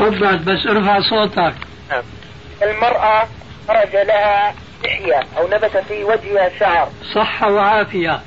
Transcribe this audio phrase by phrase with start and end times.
[0.00, 1.54] تفضل بس ارفع صوتك.
[1.90, 2.02] نعم.
[2.62, 3.28] المرأة
[3.68, 6.88] خرج لها لحية أو نبت في وجهها شعر.
[7.14, 8.20] صحة وعافية.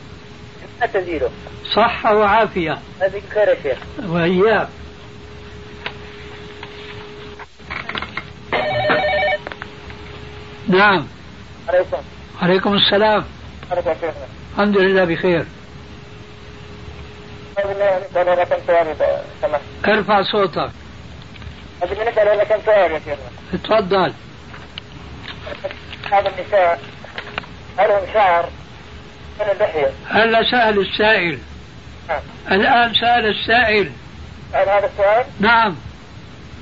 [0.81, 1.30] ما تزيله
[1.71, 2.77] صحة وعافية.
[3.02, 3.77] هذه خير يا شيخ.
[4.09, 4.67] وإياك.
[10.67, 11.08] نعم.
[11.69, 11.97] عليكم.
[12.41, 13.23] عليكم السلام.
[13.71, 13.91] عليكم
[14.53, 15.45] الحمد لله بخير.
[19.88, 20.69] ارفع صوتك.
[21.81, 24.13] هذه نسأل لك كم سؤال يا شيخنا تفضل.
[26.11, 26.80] هذا النساء
[27.77, 28.49] هل هم شعر
[29.39, 31.39] من اللحية هلا سأل السائل.
[32.09, 32.21] نعم.
[32.52, 33.91] الآن سأل السائل.
[34.53, 35.75] هل هذا السؤال نعم.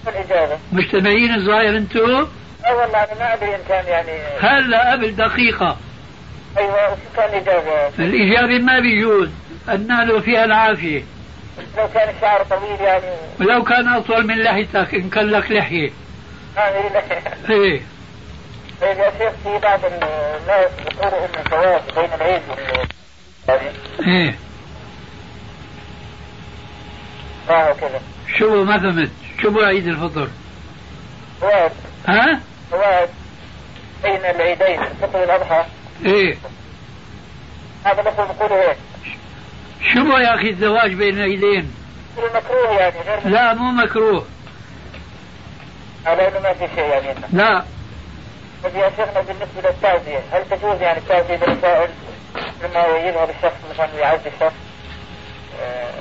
[0.08, 2.28] الإجابة؟ مجتمعين الظاهر أنتم
[2.66, 5.78] أه والله أنا ما أدري إن كان يعني هلا قبل دقيقة
[6.58, 9.30] أيوة وش كان الإجابة؟ الإجابة ما بيجوز.
[9.70, 11.03] النال فيها العافية.
[11.78, 13.16] لو كان الشعر طويل يعني.
[13.40, 15.92] ولو كان أطول من لحيتك إن كان لك لحية.
[16.56, 17.82] هذه اللحية إيه.
[18.82, 23.72] طيب يا شيخ في بعض الناس يقولوا ان الزواج بين العيد وال
[24.08, 24.36] إيه.
[27.50, 28.02] آه كذا
[28.38, 30.28] شو ما فهمت شو بو عيد الفطر.
[31.42, 31.72] زواج
[32.08, 32.40] ها؟
[32.72, 33.10] زواج
[34.04, 35.66] بين العيدين الفطر والأضحى.
[36.06, 36.38] إيه.
[37.86, 38.78] هذا مثل يقولوا هيك
[39.82, 41.72] شو يا أخي الزواج بين العيدين
[42.18, 44.26] يقولوا مكروه يعني غير لا مو مكروه.
[46.06, 47.20] على انه ما في شيء يعني.
[47.34, 47.64] لا.
[48.64, 51.90] طيب يا شيخنا بالنسبة للتعزية هل تجوز يعني التعزية بالرسائل
[52.64, 54.53] لما يذهب الشخص مثلا يعزي الشخص؟
[55.62, 55.92] آه،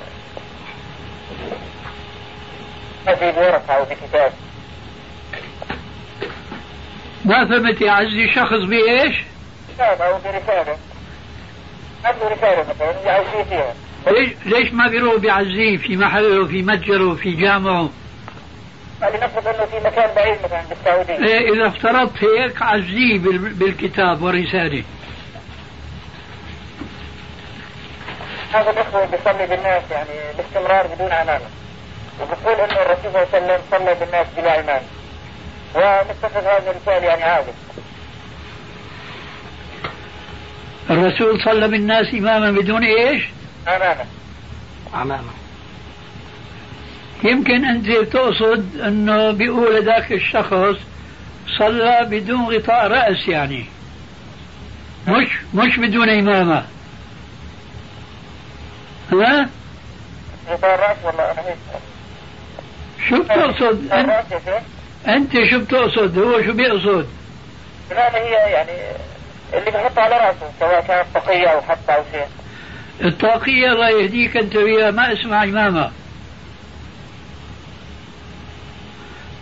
[3.05, 4.33] ما في بورقه أو بكتاب
[7.25, 9.15] ما فهمت يا عزي شخص بإيش؟
[9.75, 10.77] كتاب أو برسالة.
[12.05, 13.73] عنده رساله مثلا يعزيه فيها
[14.07, 17.89] ليش, ليش ما بيروح بيعزيه في محله في متجره في جامعه
[19.01, 21.27] لنفرض إنه في مكان بعيد مثلا بالسعودية.
[21.27, 24.83] إيه إذا افترضت هيك عزيه بال- بالكتاب والرسالة.
[28.53, 31.45] هذا الإخوة بيصلي بالناس يعني باستمرار بدون امامه
[32.21, 34.81] وبقول إنه الرسول صلى الله عليه وسلم صلى بالناس بلا امام
[35.75, 37.51] ونتخذ هذا المثال يعني عادي
[40.91, 43.23] الرسول صلى بالناس إماما بدون إيش؟
[43.67, 44.05] أمامه.
[44.93, 45.31] أمامه.
[47.23, 50.75] يمكن أنت تقصد أنه بيقول ذاك الشخص
[51.57, 53.65] صلى بدون غطاء رأس يعني.
[55.07, 56.65] مش مش بدون إمامة.
[59.11, 59.49] ها؟
[60.49, 61.57] غطاء الراس والله أنا هيك
[63.09, 64.11] شو بتقصد؟ أنت,
[65.07, 67.07] أنت شو بتقصد؟ هو شو بيقصد؟
[67.91, 68.71] الامامه هي يعني
[69.53, 72.27] اللي بحطها على رأسه سواء كانت طاقيه أو حتى أو شيء.
[73.03, 75.91] الطاقية الله يهديك أنت وياه ما اسمها إمامة.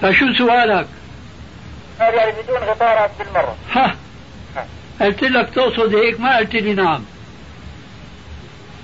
[0.02, 0.88] فشو سؤالك؟
[2.00, 3.56] هذا يعني بدون غطاء راس بالمرة.
[3.72, 3.96] ها
[5.02, 7.04] قلت لك تقصد هيك ما قلت لي نعم.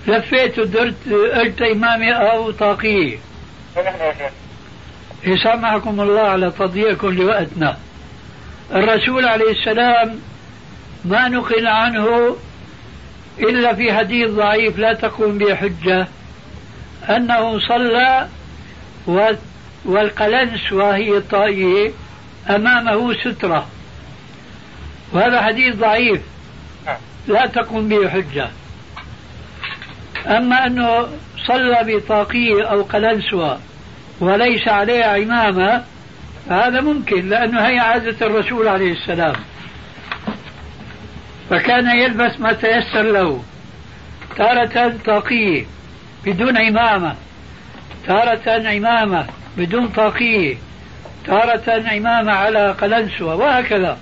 [0.07, 3.17] لفيت ودرت قلت إمامة أو طاقية
[5.23, 7.77] يسامحكم الله على تضييعكم لوقتنا.
[8.71, 10.19] الرسول عليه السلام
[11.05, 12.35] ما نقل عنه
[13.39, 16.07] إلا في حديث ضعيف لا تقوم به حجة
[17.09, 18.27] أنه صلى
[19.85, 21.91] والقلنس وهي الطائية
[22.49, 23.67] أمامه سترة
[25.13, 26.21] وهذا حديث ضعيف.
[27.27, 28.49] لا تقوم به حجة
[30.27, 31.07] أما أنه
[31.47, 33.59] صلى بطاقية أو قلنسوة
[34.19, 35.83] وليس عليها عمامة
[36.49, 39.35] فهذا ممكن لأنه هي عادة الرسول عليه السلام
[41.49, 43.43] فكان يلبس ما تيسر له.
[44.37, 45.65] تارة طاقية
[46.25, 47.15] بدون عمامة
[48.07, 49.27] تارة عمامة
[49.57, 50.57] بدون طاقية.
[51.25, 53.99] تارة عمامة على قلنسوة وهكذا.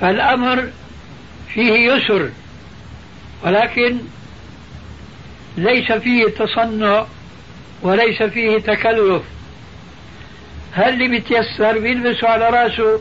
[0.00, 0.68] فالأمر
[1.54, 2.30] فيه يسر.
[3.44, 3.98] ولكن
[5.56, 7.06] ليس فيه تصنع
[7.82, 9.22] وليس فيه تكلف.
[10.72, 13.00] هل اللي بيتيسر بيلبسه على رأسه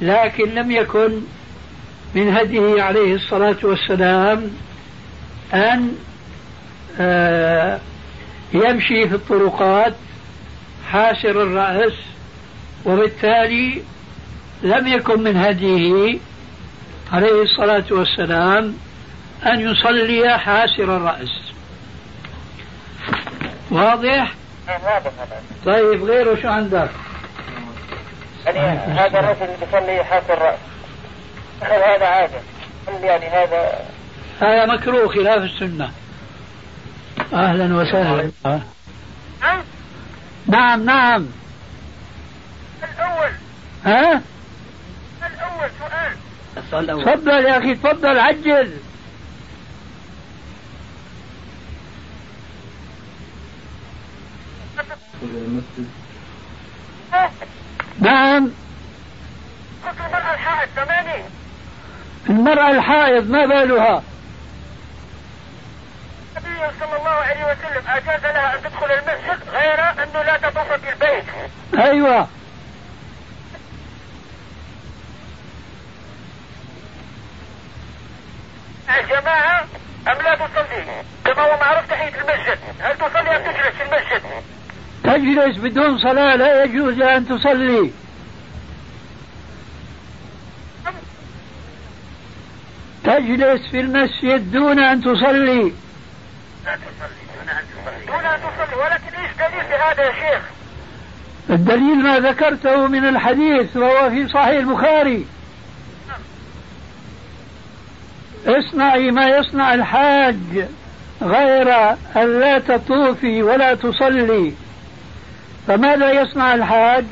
[0.00, 1.22] لكن لم يكن
[2.14, 4.50] من هديه عليه الصلاة والسلام
[5.54, 5.92] أن
[7.00, 7.80] آه،
[8.52, 9.94] يمشي في الطرقات
[10.90, 11.92] حاسر الرأس
[12.84, 13.82] وبالتالي
[14.62, 16.18] لم يكن من هديه
[17.12, 18.74] عليه الصلاة والسلام
[19.46, 21.40] أن يصلي حاسر الرأس
[23.70, 24.32] واضح؟
[25.66, 26.90] طيب غيره شو عندك؟
[28.46, 28.58] يعني
[29.00, 30.58] هذا الرجل بيصلي حاسر الرأس
[31.62, 32.40] هل هذا عادة؟
[32.88, 33.88] هل يعني هذا
[34.40, 35.90] هذا مكروه خلاف السنة.
[37.32, 38.30] أهلا وسهلا.
[38.44, 39.62] نعم.
[40.46, 41.26] نعم نعم.
[42.82, 43.30] الأول.
[43.84, 44.22] ها؟
[45.26, 46.16] الأول سؤال.
[46.56, 47.04] السؤال الأول.
[47.04, 48.72] تفضل يا أخي تفضل عجل.
[58.00, 58.50] نعم.
[59.86, 61.39] قلت المرأة الحائض ثمانية
[62.28, 64.02] المرأة الحائض ما بالها؟
[66.36, 70.92] النبي صلى الله عليه وسلم أجاز لها أن تدخل المسجد غير أنه لا تطوف في
[70.92, 71.24] البيت.
[71.78, 72.28] أيوة.
[79.00, 79.64] الجماعة
[80.08, 80.84] أم لا تصلي؟
[81.24, 82.58] كما هو معروف تحية المسجد.
[82.80, 84.22] هل تصلي أم تجلس في المسجد؟
[85.04, 87.90] تجلس بدون صلاة لا يجوز لها أن تصلي.
[93.04, 95.72] تجلس في المسجد دون أن تصلي.
[96.66, 98.06] لا تصلي دون أن تصلي.
[98.06, 100.42] دون أن تصلي ولكن إيش دليل بهذا يا شيخ؟
[101.50, 105.26] الدليل ما ذكرته من الحديث وهو في صحيح البخاري.
[108.46, 110.68] اصنعي ما يصنع الحاج
[111.22, 114.52] غير أن لا تطوفي ولا تصلي.
[115.66, 117.04] فماذا يصنع الحاج؟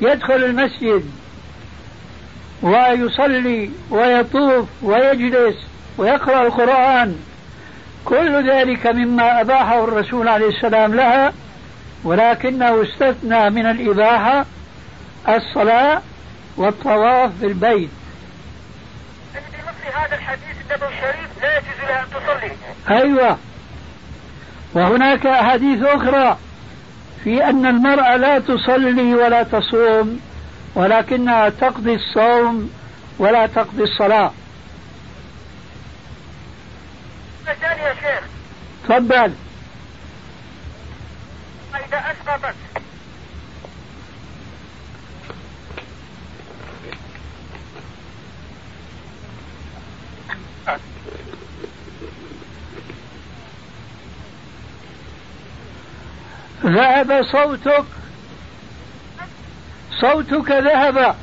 [0.00, 1.10] يدخل المسجد.
[2.62, 5.56] ويصلي ويطوف ويجلس
[5.98, 7.16] ويقرأ القرآن.
[8.04, 11.32] كل ذلك مما أباحه الرسول عليه السلام لها
[12.04, 14.46] ولكنه استثنى من الإباحة
[15.28, 16.02] الصلاة
[16.56, 17.90] والطواف بالبيت.
[19.94, 22.52] هذا الحديث النبوي الشريف لا يجوز لها أن تصلي.
[22.98, 23.38] أيوة.
[24.74, 26.38] وهناك أحاديث أخرى
[27.24, 30.20] في أن المرأة لا تصلي ولا تصوم.
[30.74, 32.70] ولكنها تقضي الصوم
[33.18, 34.32] ولا تقضي الصلاة.
[37.48, 38.24] الثاني يا شيخ.
[38.84, 39.32] تفضل.
[41.74, 42.54] إذا أسقطت.
[56.64, 57.84] ذهب صوتك
[60.00, 61.16] صوتك ذهب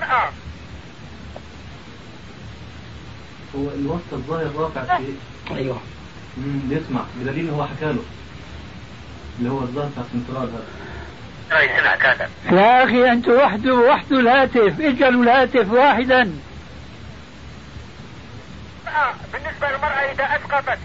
[0.00, 0.30] نعم.
[3.56, 5.04] هو الوسط الظاهر رافع في
[5.54, 5.80] أيوه.
[6.36, 8.02] مم، يسمع بدليل هو حكى له.
[9.38, 10.64] اللي هو الظاهر بتاع السنترال هذا
[12.52, 14.80] يا أخي أنت وحده وحده الهاتف.
[14.80, 16.32] اجعلوا الهاتف واحدا.
[18.88, 20.78] آه، بالنسبة للمرأة إذا أسقطت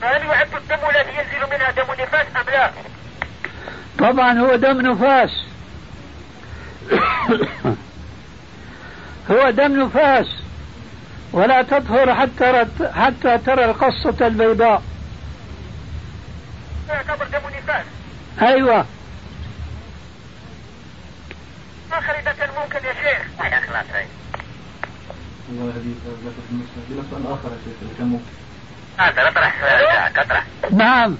[0.00, 2.70] فهل يعد الدم الذي ينزل منها دم نفاس أم لا؟
[3.98, 5.30] طبعا هو دم نفاس.
[9.30, 10.26] هو دم نفاس.
[11.32, 14.82] ولا تطهر حتى حتى ترى القصة البيضاء.
[16.88, 17.84] يعتبر دم نفاس.
[18.42, 18.86] أيوة.
[21.92, 23.22] آخر كان ممكن يا شيخ؟
[25.68, 25.94] هذه
[26.24, 26.54] ذاك في
[27.10, 28.24] سؤال آخر يا شيخ كان ممكن
[28.98, 31.16] هذا اطرح نعم.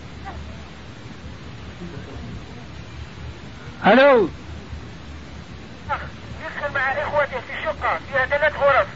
[3.87, 4.29] ألو؟
[6.45, 8.87] يسكن مع إخوته في شقة فيها ثلاث غرف.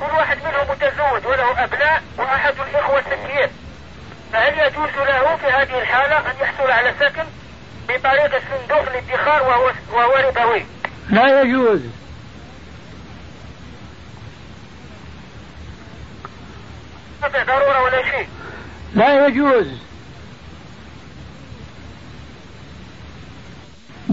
[0.00, 3.48] كل واحد منهم متزوج وله أبناء وأحد الإخوة سكين
[4.32, 7.24] فهل يجوز له في هذه الحالة أن يحصل على سكن
[7.88, 10.66] بطريق الصندوق الادخار وهو وهو ربوي؟
[11.08, 11.80] لا يجوز.
[17.46, 18.28] ضرورة ولا شيء.
[18.94, 19.66] لا يجوز.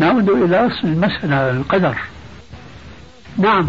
[0.01, 1.95] نعود إلى أصل المسألة القدر.
[3.37, 3.67] نعم.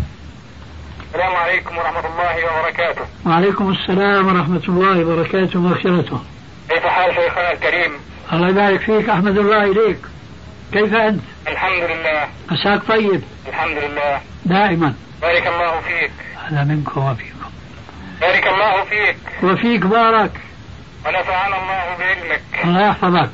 [1.09, 3.05] السلام عليكم ورحمة الله وبركاته.
[3.27, 6.21] وعليكم السلام ورحمة الله وبركاته ومغفرته.
[6.69, 7.93] كيف حال شيخنا الكريم؟
[8.33, 9.99] الله يبارك فيك أحمد الله إليك.
[10.73, 12.29] كيف أنت؟ الحمد لله.
[12.51, 14.21] عساك طيب؟ الحمد لله.
[14.45, 14.95] دائما.
[15.23, 16.13] بارك الله فيك.
[16.51, 17.51] أنا منكم وفيكم.
[18.21, 19.17] بارك الله فيك.
[19.43, 20.41] وفيك بارك.
[21.07, 22.43] ونفعنا الله بعلمك.
[22.65, 23.31] الله يحفظك.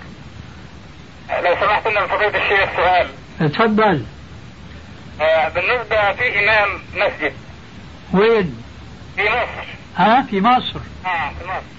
[1.30, 3.08] لو سمحت لنا من فضيلة الشيخ سؤال
[3.52, 4.04] تفضل.
[5.20, 7.32] آه، بالنسبة في إمام مسجد.
[8.14, 8.62] وين؟
[9.16, 9.68] في مصر.
[9.96, 10.80] ها في مصر.
[11.06, 11.78] آه في مصر.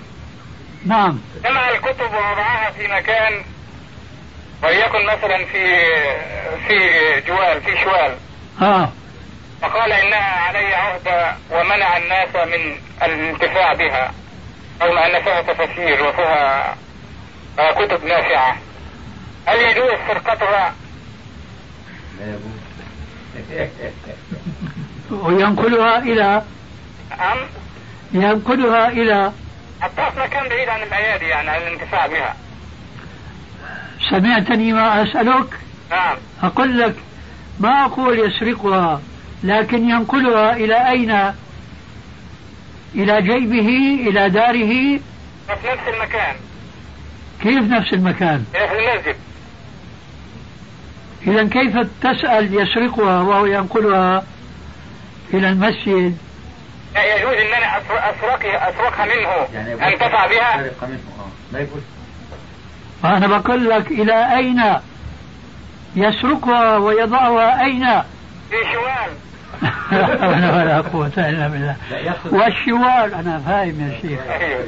[0.86, 1.22] نعم.
[1.44, 3.44] جمع الكتب ووضعها في مكان
[4.64, 5.86] وليكن مثلا في
[6.68, 6.78] في
[7.28, 8.16] جوال في شوال.
[8.62, 8.90] آه.
[9.62, 14.12] فقال إنها علي عهدة ومنع الناس من الانتفاع بها
[14.82, 16.76] رغم أن فيها تفاسير وفيها
[17.60, 18.58] آه، كتب نافعة.
[19.50, 20.74] هل يجوز سرقتها؟
[22.20, 22.60] لا يجوز.
[25.24, 26.44] وينقلها إلى
[27.14, 27.38] أم؟
[28.14, 29.32] ينقلها إلى
[29.82, 32.36] حتى في مكان بعيد عن الأيادي يعني عن الانتفاع بها.
[34.10, 35.60] سمعتني ما أسألك؟
[35.92, 36.18] نعم.
[36.44, 36.96] أقول لك
[37.60, 39.02] ما أقول يسرقها
[39.44, 41.34] لكن ينقلها إلى أين؟
[42.96, 43.70] إلى جيبه
[44.10, 45.00] إلى داره؟
[45.48, 46.36] في نفس المكان.
[47.42, 49.16] كيف نفس المكان؟ في المسجد.
[51.28, 54.24] إذا كيف تسأل يسرقها وهو ينقلها
[55.34, 56.18] إلى المسجد؟
[56.96, 59.48] لا يجوز إن أنا أسر- اسرقها أسرقها منه.
[59.54, 60.58] يعني انتفع بها.
[60.58, 61.54] منه آه.
[61.54, 61.82] لا يجوز
[63.04, 64.64] وأنا بقول لك إلى أين؟
[65.96, 67.86] يسرقها ويضعها أين؟
[68.50, 69.12] في شوال
[69.92, 71.76] لا ولا قوة إلا بالله.
[72.26, 74.20] والشوال أنا فاهم يا شيخ.
[74.30, 74.66] أيوه.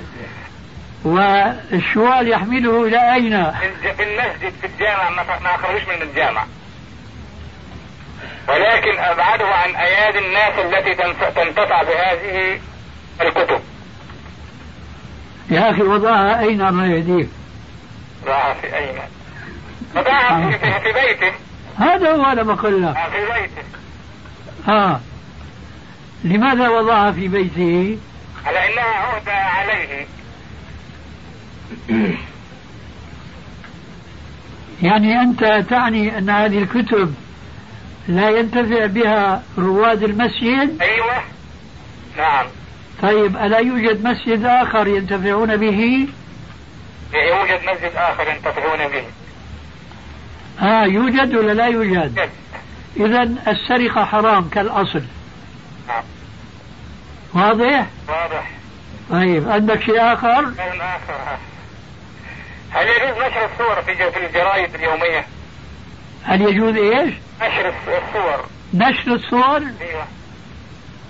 [1.03, 3.51] والشوال يحمله إلى أين؟
[3.96, 6.46] في المسجد في الجامع ما اخرجوش من الجامع.
[8.48, 10.96] ولكن أبعده عن أيادي الناس التي
[11.36, 12.60] تنتفع بهذه
[13.22, 13.60] الكتب.
[15.50, 17.29] يا أخي وضعها أين الله يهديك
[18.25, 19.00] ضعها في أين؟
[19.96, 21.36] وضعها في, في, في بيته.
[21.77, 23.63] هذا هو أنا بقول لك في بيته.
[24.67, 25.00] آه.
[26.24, 27.98] لماذا وضعها في بيته؟
[28.46, 30.05] على إنها عهدة عليه.
[34.83, 37.13] يعني أنت تعني أن هذه الكتب
[38.07, 41.23] لا ينتفع بها رواد المسجد؟ أيوه.
[42.17, 42.45] نعم.
[43.01, 46.07] طيب ألا يوجد مسجد آخر ينتفعون به؟
[47.13, 49.03] يوجد مسجد آخر ينتفعون به.
[50.67, 52.29] آه يوجد ولا لا يوجد؟ جد.
[52.97, 55.03] إذا السرقة حرام كالأصل.
[55.87, 56.03] نعم.
[57.33, 58.51] واضح؟ واضح.
[59.11, 61.37] طيب عندك شيء آخر؟ شيء آخر.
[62.73, 65.25] هل يجوز نشر الصور في في الجرائد اليومية؟
[66.23, 68.45] هل يجوز إيش؟ نشر الص- الصور.
[68.73, 70.03] نشر الصور؟ أيوه.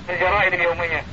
[0.08, 1.04] في الجرائد اليومية.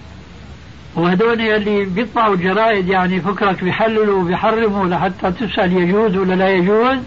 [0.97, 6.99] وهدول اللي بيطبعوا الجرائد يعني فكرك بيحللوا وبيحرموا لحتى تسأل يجوز ولا لا يجوز؟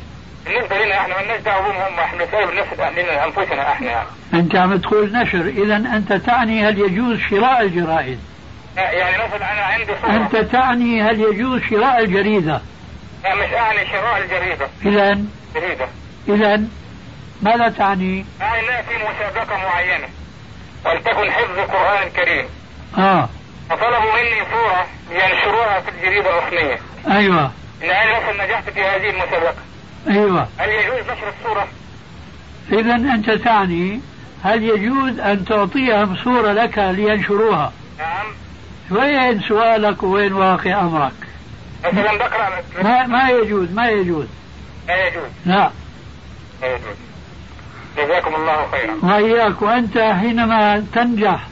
[0.46, 2.00] بالنسبة لنا إحنا ما لناش دعوة بهم هم.
[2.00, 3.88] إحنا بالنفس لنا أنفسنا إحنا.
[3.92, 4.08] يعني.
[4.34, 8.20] أنت عم تقول نشر إذا أنت تعني هل يجوز شراء الجرائد
[8.78, 10.16] يعني مثلا أنا عندي صورة.
[10.16, 12.62] أنت تعني هل يجوز شراء الجريدة؟
[13.24, 14.68] لا مش اعني شراء الجريدة.
[14.86, 15.26] إذا
[15.56, 15.88] جريدة.
[16.30, 16.64] إذا
[17.42, 20.08] ماذا تعني؟ اعني انها في مسابقة معينة.
[20.86, 22.46] ولتكن حفظ القرآن الكريم
[22.98, 23.30] آه.
[23.70, 26.80] فطلبوا مني صورة لينشروها في الجريدة الرسمية.
[27.08, 27.52] أيوة.
[27.84, 29.56] أنا مثلا نجحت في هذه المسابقة.
[30.10, 30.48] أيوة.
[30.58, 31.68] هل يجوز نشر الصورة؟
[32.72, 34.02] إذا أنت تعني
[34.44, 38.26] هل يجوز أن تعطيهم صورة لك لينشروها؟ نعم.
[38.92, 41.14] وين سؤالك وين واقع أمرك؟
[41.86, 42.50] مثلا بقرأ
[42.84, 44.26] ما, ما يجوز ما يجوز.
[44.88, 45.30] لا يجوز.
[45.46, 45.72] لا.
[46.62, 46.96] لا يجوز.
[47.98, 48.98] جزاكم الله خيرا.
[49.04, 51.48] وإياك وأنت حينما تنجح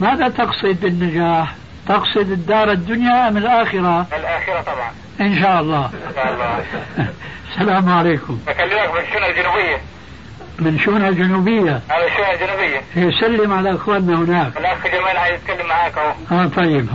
[0.00, 1.54] ماذا تقصد بالنجاح؟
[1.88, 4.90] تقصد الدار الدنيا أم الآخرة؟ الآخرة طبعا.
[5.20, 5.86] إن شاء الله.
[5.86, 6.64] إن شاء الله.
[7.50, 8.38] السلام عليكم.
[8.46, 9.80] بكلمك بالشونة الجنوبية.
[10.58, 12.82] من شونة الجنوبية؟ هذا الشونة الجنوبية.
[12.96, 14.56] يسلم على أخواننا هناك.
[14.56, 16.12] الأخ جمال عايز يتكلم معاك أهو.
[16.38, 16.88] آه طيب.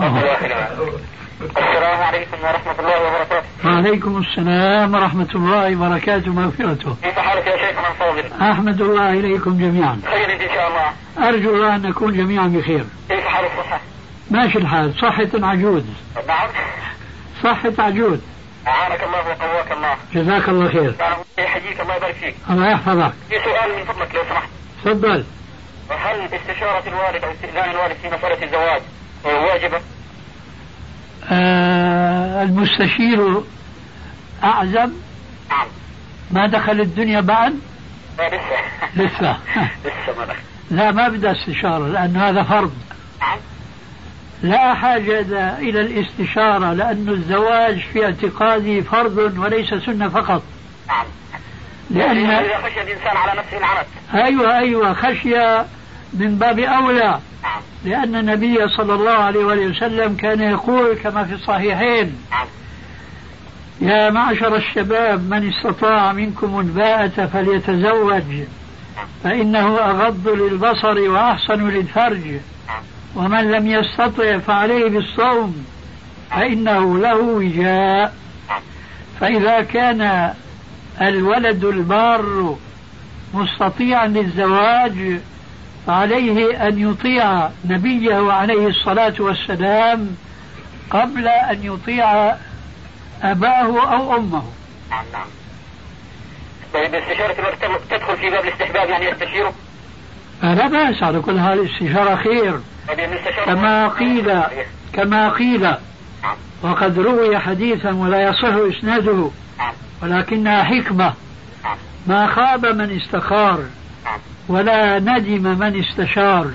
[1.42, 1.46] آه.
[1.46, 3.48] السلام عليكم ورحمة الله وبركاته.
[3.66, 10.00] وعليكم السلام ورحمة الله وبركاته ومغفرته كيف حالك يا شيخنا الفاضل؟ أحمد الله إليكم جميعا.
[10.06, 11.30] خير إن شاء الله.
[11.30, 12.86] أرجو الله أن نكون جميعا بخير.
[13.10, 13.80] كيف حال الصحة؟
[14.32, 14.94] ماشي الحال.
[14.94, 15.84] صحة عجوز.
[16.28, 16.50] نعم.
[17.44, 18.20] صحة عجوز.
[18.68, 19.96] أعانك الله وقواك الله.
[20.14, 20.96] جزاك الله خير.
[21.38, 22.36] يحييك الله يبارك فيك.
[22.50, 23.14] الله يحفظك.
[23.30, 24.50] في سؤال من فضلك لو سمحت.
[24.86, 25.24] تفضل.
[25.90, 28.82] هل استشارة الوالد أو استئذان الوالد في مسألة الزواج
[29.26, 29.82] واجبة؟
[31.32, 33.42] آه المستشير
[34.44, 34.94] أعزب.
[36.32, 37.54] ما دخل الدنيا بعد؟
[38.18, 38.58] لا لسه.
[38.96, 39.38] لسه
[39.86, 40.36] لسه
[40.72, 42.74] لا ما بدها استشارة لأن هذا فرض.
[44.44, 45.20] لا حاجة
[45.58, 50.44] إلى الاستشارة لأن الزواج في اعتقادي فرض وليس سنة فقط.
[51.90, 55.66] لأن إذا خشي الإنسان على نفسه العنت أيوة أيوة خشية
[56.14, 57.20] من باب أولى.
[57.86, 62.16] لأن النبي صلى الله عليه وسلم كان يقول كما في الصحيحين
[63.82, 68.24] يا معشر الشباب من استطاع منكم الباءة فليتزوج
[69.24, 72.24] فإنه أغض للبصر وأحسن للفرج
[73.16, 75.66] ومن لم يستطع فعليه بالصوم
[76.32, 78.14] فإنه له وجاء.
[79.20, 80.34] فإذا كان
[81.02, 82.58] الولد البار
[83.34, 85.20] مستطيعا للزواج
[85.88, 90.16] فعليه أن يطيع نبيه عليه الصلاة والسلام
[90.90, 92.36] قبل أن يطيع
[93.24, 94.44] أباه أو أمه
[94.90, 95.28] نعم نعم
[96.74, 97.34] طيب استشارة
[97.90, 99.54] تدخل في باب الاستحباب يعني يستشيره؟
[100.44, 103.10] لا بأس على كل حال الاستشارة خير طيب
[103.46, 104.42] كما قيل
[104.94, 106.38] كما قيل نعم.
[106.64, 109.74] وقد روي حديثا ولا يصح إسناده نعم.
[110.04, 111.14] ولكنها حكمة
[111.64, 111.78] نعم.
[112.08, 113.64] ما خاب من استخار
[114.50, 116.52] ولا ندم من استشار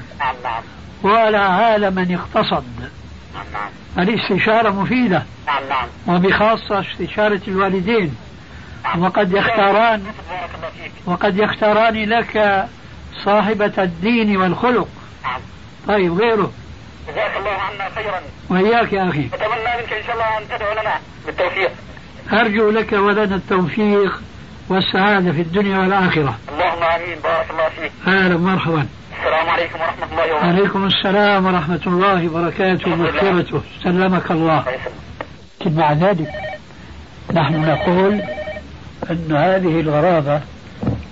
[1.03, 2.91] ولا عال من اقتصد.
[3.99, 5.23] الاستشارة مفيدة
[6.09, 8.17] وبخاصة استشارة الوالدين.
[8.99, 10.05] وقد يختاران
[11.07, 12.67] وقد يختاران لك
[13.25, 14.89] صاحبة الدين والخلق.
[15.89, 16.53] طيب غيره.
[17.09, 18.21] جزاك الله عنا خيرا.
[18.49, 19.27] وإياك يا أخي.
[19.35, 20.95] أتمنى منك إن شاء الله أن تدعو لنا
[21.27, 21.71] بالتوفيق.
[22.33, 24.23] أرجو لك ولنا التوفيق.
[24.73, 26.39] والسعادة في الدنيا والآخرة.
[26.53, 27.19] اللهم آمين.
[27.25, 27.93] بارك الله فيك.
[28.07, 28.87] أهلا مرحبا.
[29.19, 30.49] السلام عليكم ورحمة الله وبركاته.
[30.49, 34.65] عليكم السلام ورحمة الله وبركاته ومغفرته سلمك الله.
[35.61, 36.31] لكن مع ذلك
[37.35, 38.23] نحن نقول
[39.11, 40.41] أن هذه الغرابة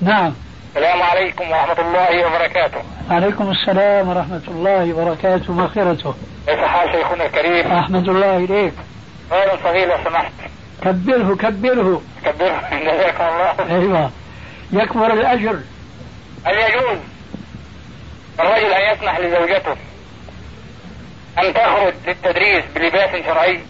[0.03, 0.33] نعم.
[0.77, 2.83] السلام عليكم ورحمة الله وبركاته.
[3.11, 6.15] عليكم السلام ورحمة الله وبركاته ومغفرته
[6.47, 8.73] كيف حال شيخنا الكريم؟ أحمد الله إليك.
[9.31, 10.33] خير صغير لو سمحت.
[10.83, 12.03] كبره كبره.
[12.25, 12.61] كبره.
[12.73, 13.77] جزاك الله.
[13.77, 14.11] أيوه.
[14.73, 15.61] يكبر الأجر.
[16.45, 16.99] هل يجوز
[18.41, 19.77] الرجل أن يسمح لزوجته
[21.39, 23.61] أن تخرج للتدريس بلباس شرعي؟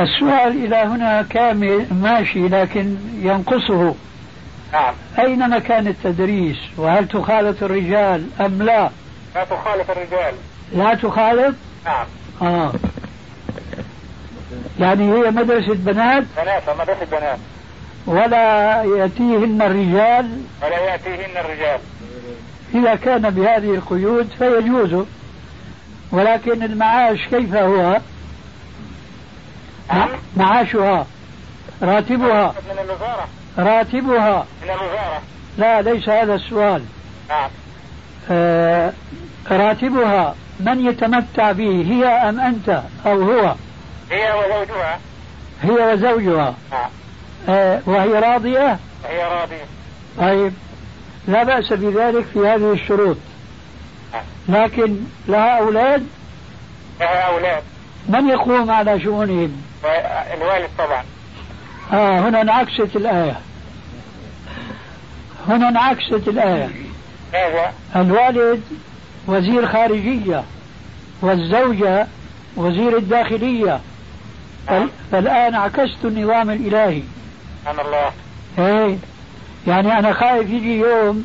[0.00, 3.94] السؤال إلى هنا كامل ماشي لكن ينقصه.
[4.72, 4.94] نعم.
[5.18, 8.90] أين مكان التدريس؟ وهل تخالط الرجال أم لا؟
[9.34, 10.34] لا تخالط الرجال.
[10.72, 12.06] لا تخالط؟ نعم.
[12.42, 12.72] آه.
[14.80, 16.24] يعني هي مدرسة بنات.
[16.36, 17.38] بنات مدرسة بنات.
[18.06, 20.40] ولا يأتيهن الرجال.
[20.62, 21.80] ولا يأتيهن الرجال.
[22.74, 25.04] إذا كان بهذه القيود فيجوز.
[26.12, 28.00] ولكن المعاش كيف هو.
[30.36, 31.06] معاشها.
[31.82, 32.54] راتبها.
[32.70, 33.28] من الوزارة.
[33.58, 34.46] راتبها.
[34.62, 35.22] من الوزارة.
[35.58, 36.82] لا ليس هذا السؤال.
[37.28, 37.50] نعم
[38.30, 38.92] آه
[39.50, 40.34] راتبها.
[40.60, 43.54] من يتمتع به هي أم أنت أو هو؟
[44.10, 45.00] هي وزوجها.
[45.62, 46.54] هي وزوجها.
[46.72, 46.90] نعم
[47.48, 49.64] آه وهي راضية؟ هي راضية.
[50.18, 50.52] طيب
[51.28, 53.16] لا بأس بذلك في هذه الشروط.
[54.12, 54.62] نعم.
[54.62, 54.96] لكن
[55.28, 56.06] لها أولاد؟
[57.00, 57.62] لها أولاد.
[58.08, 59.62] من يقوم على شؤونهم؟
[60.34, 61.04] الوالد طبعا.
[61.92, 63.40] آه هنا انعكست الآية.
[65.48, 66.68] هنا انعكست الآية.
[67.32, 68.62] ماذا؟ الوالد
[69.26, 70.44] وزير خارجية
[71.22, 72.06] والزوجة
[72.56, 73.80] وزير الداخلية.
[74.70, 74.88] نعم.
[75.12, 77.02] فالآن عكست النظام الإلهي.
[77.60, 78.10] سبحان الله.
[78.58, 78.96] إيه.
[79.66, 81.24] يعني أنا خايف يجي يوم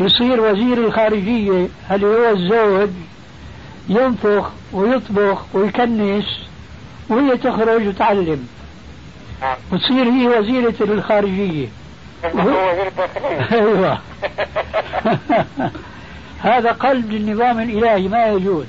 [0.00, 2.90] يصير وزير الخارجية اللي هو الزوج
[3.88, 6.24] ينفخ ويطبخ ويكنس
[7.08, 8.48] وهي تخرج وتعلم.
[9.40, 9.56] نعم.
[9.72, 11.68] وتصير هي وزيرة الخارجية.
[12.24, 13.48] هو وزير الداخلية.
[13.60, 13.98] أيوه.
[16.42, 18.66] هذا قلب النظام الإلهي ما يجوز.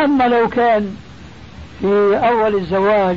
[0.00, 0.96] أما لو كان
[1.80, 3.16] في أول الزواج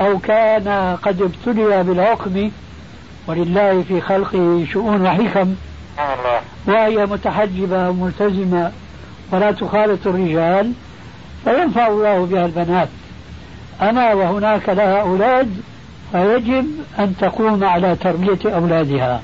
[0.00, 2.50] أو كان قد ابتلي بالعقم
[3.26, 5.54] ولله في خلقه شؤون وحكم
[6.66, 8.72] وهي متحجبة وملتزمة
[9.32, 10.72] ولا تخالط الرجال
[11.44, 12.88] فينفع الله بها البنات.
[13.82, 15.62] أما وهناك لها أولاد
[16.12, 16.66] فيجب
[16.98, 19.22] أن تقوم على تربية أولادها.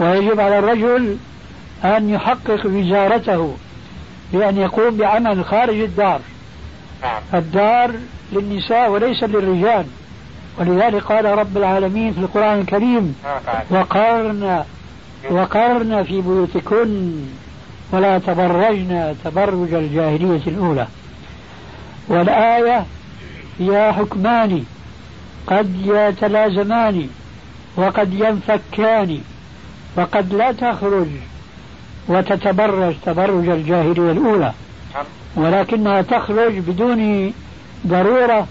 [0.00, 1.16] ويجب على الرجل
[1.84, 3.54] أن يحقق وزارته
[4.32, 6.20] بأن يقوم بعمل خارج الدار.
[7.34, 7.90] الدار
[8.32, 9.86] للنساء وليس للرجال.
[10.58, 14.64] ولذلك قال رب العالمين في القرآن الكريم ما فعل وقرن
[15.30, 17.12] وقرن في بيوتكن
[17.92, 20.86] ولا تبرجن تبرج الجاهلية الأولى.
[22.08, 22.86] والآية
[23.58, 24.64] فيها حكمان
[25.46, 27.08] قد يتلازمان
[27.76, 29.20] وقد ينفكان
[29.96, 31.08] وقد لا تخرج
[32.08, 34.40] وتتبرج تبرج الجاهلية الأولى.
[34.40, 34.52] نعم
[35.36, 37.32] ولكنها تخرج بدون
[37.86, 38.46] ضرورة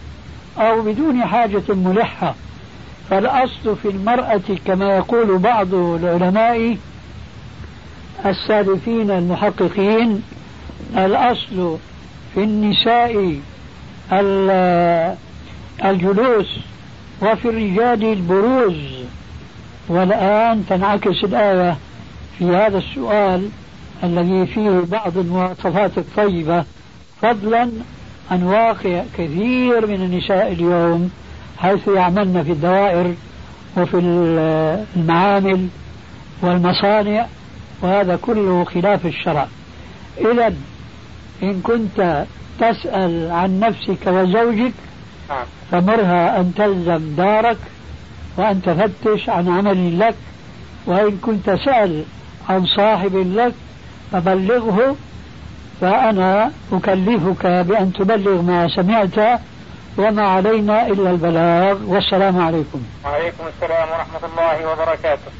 [0.57, 2.35] أو بدون حاجة ملحة.
[3.09, 6.77] فالأصل في المرأة كما يقول بعض العلماء
[8.25, 10.23] السالفين المحققين
[10.97, 11.77] الأصل
[12.33, 13.39] في النساء
[14.11, 15.15] ال-
[15.85, 16.57] الجلوس
[17.21, 18.75] وفي الرجال البروز.
[19.87, 21.77] والآن تنعكس الآية
[22.39, 23.49] في هذا السؤال.
[24.03, 26.63] الذي فيه بعض المواصفات الطيبة
[27.21, 27.69] فضلا
[28.31, 31.11] عن واقع كثير من النساء اليوم
[31.57, 33.13] حيث يعملن في الدوائر
[33.77, 33.97] وفي
[34.95, 35.67] المعامل
[36.41, 37.27] والمصانع
[37.81, 39.47] وهذا كله خلاف الشرع
[40.17, 40.53] إذا
[41.43, 42.25] إن كنت
[42.59, 44.73] تسأل عن نفسك وزوجك
[45.29, 45.45] نعم.
[45.71, 47.57] فمرها أن تلزم دارك
[48.37, 50.15] وأن تفتش عن عمل لك
[50.85, 52.03] وإن كنت سأل
[52.49, 53.53] عن صاحب لك
[54.11, 54.95] فبلغه
[55.81, 59.39] فأنا أكلفك بأن تبلغ ما سمعت
[59.97, 62.83] وما علينا إلا البلاغ والسلام عليكم.
[63.05, 65.31] وعليكم السلام ورحمة الله وبركاته.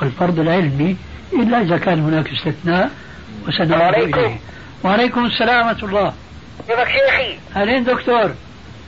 [0.00, 0.96] والفرض العلمي
[1.32, 2.90] إلا إذا كان هناك استثناء
[3.48, 3.94] وسنعود.
[3.94, 4.36] إليه.
[4.84, 6.12] وعليكم السلام ورحمة الله.
[6.68, 8.34] كيفك شيخي؟ أهلين دكتور؟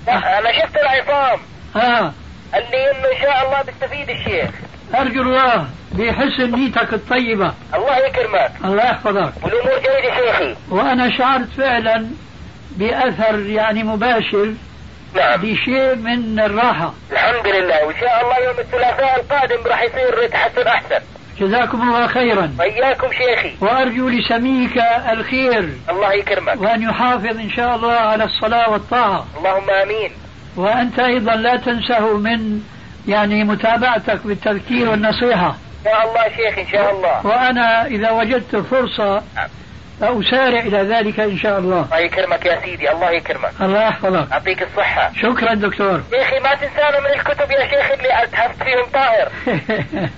[0.06, 1.38] لا، أنا شفت العصام.
[1.76, 2.12] آه.
[2.54, 4.50] اللي إنه إن شاء الله بيستفيد الشيخ.
[4.94, 7.52] أرجو الله بحسن نيتك الطيبة.
[7.74, 8.52] الله يكرمك.
[8.64, 9.32] الله يحفظك.
[9.42, 12.06] والأمور جيدة شيخي وأنا شعرت فعلا
[12.76, 14.54] بأثر يعني مباشر
[15.14, 15.40] نعم.
[15.40, 16.94] بشيء من الراحة.
[17.12, 17.86] الحمد لله.
[17.86, 21.00] وإن شاء الله يوم الثلاثاء القادم راح يصير تحسن أحسن.
[21.40, 22.54] جزاكم الله خيرا.
[22.58, 23.56] وإياكم شيخي.
[23.60, 25.68] وأرجو لسميك الخير.
[25.90, 26.60] الله يكرمك.
[26.60, 29.26] وأن يحافظ إن شاء الله على الصلاة والطاعة.
[29.38, 30.10] اللهم آمين.
[30.56, 32.60] وأنت أيضا لا تنسه من
[33.08, 35.48] يعني متابعتك بالتذكير والنصيحة.
[35.48, 37.26] إن شاء الله شيخ إن شاء الله.
[37.26, 39.22] وأنا إذا وجدت فرصة
[40.00, 41.84] سأسارع إلى ذلك إن شاء الله.
[41.84, 43.52] الله يكرمك يا سيدي الله يكرمك.
[43.60, 44.30] الله يحفظك.
[44.30, 45.12] يعطيك الصحة.
[45.22, 46.02] شكرا دكتور.
[46.10, 49.28] شيخي ما تنسانا من الكتب يا شيخ اللي أتحفت فيهم طاهر.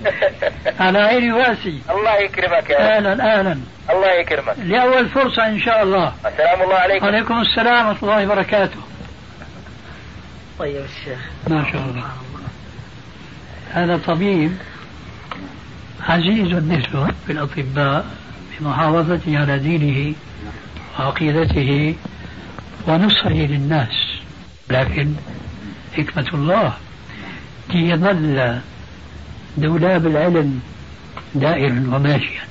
[0.87, 1.83] على عيني وأسي.
[1.91, 2.97] الله يكرمك يا.
[2.97, 3.59] أهلا أهلا
[3.91, 4.55] الله يكرمك.
[4.59, 6.13] لأول فرصة إن شاء الله.
[6.27, 7.07] السلام الله عليكم.
[7.07, 8.79] وعليكم السلام ورحمة الله وبركاته.
[10.59, 11.19] طيب الشيخ.
[11.49, 12.05] ما شاء الله.
[13.75, 14.53] هذا طبيب
[16.09, 18.07] عزيز النسبة بالأطباء
[18.61, 20.15] بمحافظته على دينه
[20.99, 21.95] وعقيدته
[22.87, 23.95] ونصحه للناس.
[24.71, 25.15] لكن
[25.97, 26.73] حكمة الله
[27.75, 28.59] ليظل
[29.57, 30.61] دولاب العلم
[31.35, 32.43] دائرا وماشيا.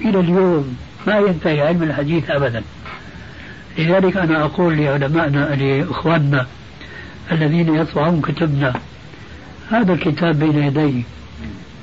[0.00, 2.62] إلى اليوم ما ينتهي علم الحديث أبدا.
[3.78, 6.46] لذلك أنا أقول لعلمائنا لإخواننا
[7.32, 8.74] الذين يطبعون كتبنا
[9.70, 11.04] هذا الكتاب بين يدي.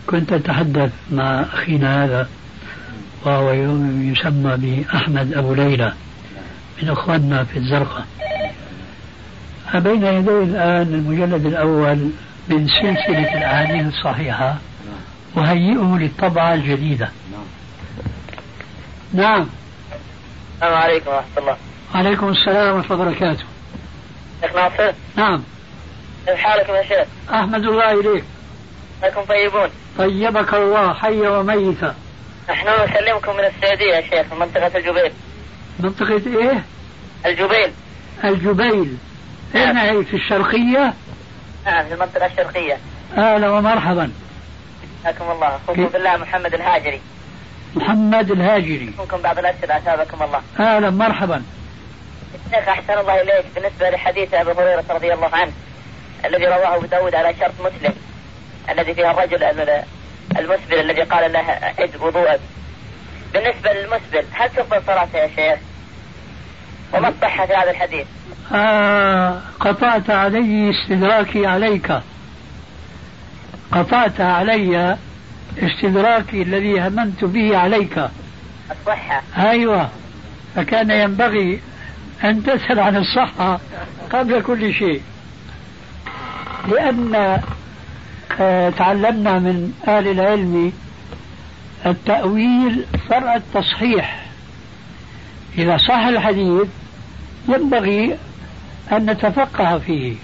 [0.08, 2.30] كنت أتحدث مع أخينا هذا
[3.26, 3.52] وهو
[4.02, 5.94] يسمى بأحمد أبو ليلى
[6.82, 8.06] من أخواننا في الزرقاء
[9.76, 12.10] بين يدي الآن المجلد الأول
[12.50, 14.58] من سلسلة الأحاديث الصحيحة
[15.36, 17.10] وهيئه للطبعة الجديدة.
[19.14, 19.48] نعم.
[20.56, 21.58] السلام عليكم ورحمة الله.
[21.96, 23.44] عليكم السلام ورحمة الله وبركاته.
[24.42, 25.44] شيخ ناصر؟ نعم.
[26.30, 28.24] حالكم يا شيخ؟ أحمد الله إليك.
[29.04, 29.70] انكم طيبون.
[29.98, 31.96] طيبك الله حيا وميتا
[32.50, 35.12] نحن نسلمكم من السعودية يا شيخ من منطقة الجبيل.
[35.80, 36.64] منطقة إيه؟
[37.26, 37.72] الجبيل.
[38.24, 38.98] الجبيل.
[39.56, 40.94] أين هي في الشرقية؟
[41.66, 42.78] نعم في المنطقة الشرقية.
[43.18, 44.12] أهلا ومرحبا.
[45.04, 45.56] حياكم الله.
[45.56, 47.02] أخوكم؟ بالله محمد الهاجري.
[47.76, 48.94] محمد الهاجري.
[49.00, 50.42] منكم بعض الأسئلة أثابكم الله.
[50.60, 51.44] أهلا مرحبا.
[52.46, 55.52] الشيخ أحسن الله إليك بالنسبة لحديث أبي هريرة رضي الله عنه.
[56.26, 57.94] الذي رواه أبو داود على شرط مسلم
[58.70, 59.84] الذي فيها الرجل ال-
[60.40, 61.40] المسبل الذي قال له
[61.80, 62.40] عد وضوءك.
[63.34, 65.60] بالنسبة للمسبل هل تقبل صلاته يا شيخ؟
[66.94, 68.08] وما الصحة في هذا الحديث؟
[68.54, 71.92] آه قطعت علي استدراكي عليك.
[73.72, 74.98] قطعت علي
[75.58, 77.98] استدراكي الذي هممت به عليك.
[78.72, 79.22] الصحة.
[79.38, 79.90] أيوة.
[80.56, 81.62] فكان ينبغي
[82.24, 83.60] أن تسأل عن الصحة
[84.12, 85.02] قبل كل شيء.
[86.68, 87.40] لأن
[88.42, 90.72] آه، تعلمنا من أهل العلم
[91.86, 94.26] التأويل فرع التصحيح.
[95.58, 96.68] إذا صح الحديث
[97.50, 98.18] ينبغي
[98.92, 100.16] أن نتفقه فيه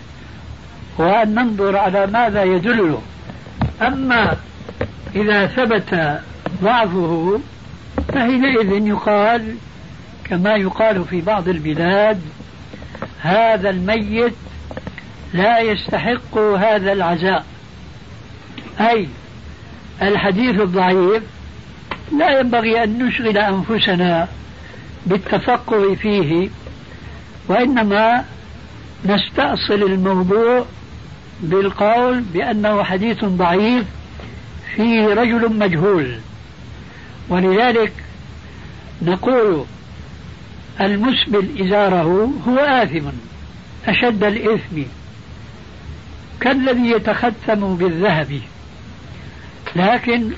[0.97, 2.97] وأن ننظر على ماذا يدل
[3.82, 4.38] أما
[5.15, 6.19] إذا ثبت
[6.63, 7.39] ضعفه
[8.08, 9.56] فحينئذ يقال
[10.23, 12.21] كما يقال في بعض البلاد
[13.21, 14.34] هذا الميت
[15.34, 17.46] لا يستحق هذا العزاء.
[18.80, 19.08] أي
[20.02, 21.24] الحديث الضعيف
[22.20, 24.28] لا ينبغي أن نشغل أنفسنا
[25.06, 26.50] بالتفقه فيه
[27.48, 28.26] وإنما
[29.06, 30.66] نستأصل الموضوع
[31.42, 33.86] بالقول بأنه حديث ضعيف
[34.76, 36.20] فيه رجل مجهول.
[37.30, 37.94] ولذلك
[39.02, 39.66] نقول
[40.82, 43.06] المسبل إزاره هو آثم
[43.88, 44.82] أشد الإثم.
[46.41, 48.39] كالذي يتختم بالذهب.
[49.76, 50.32] لكن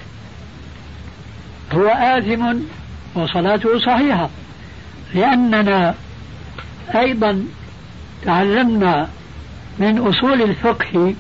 [1.74, 2.58] هو آثم
[3.16, 4.30] وصلاته صحيحة.
[5.14, 5.96] لأننا
[6.96, 7.44] أيضا
[8.26, 9.10] تعلمنا
[9.80, 11.16] من أصول الفقه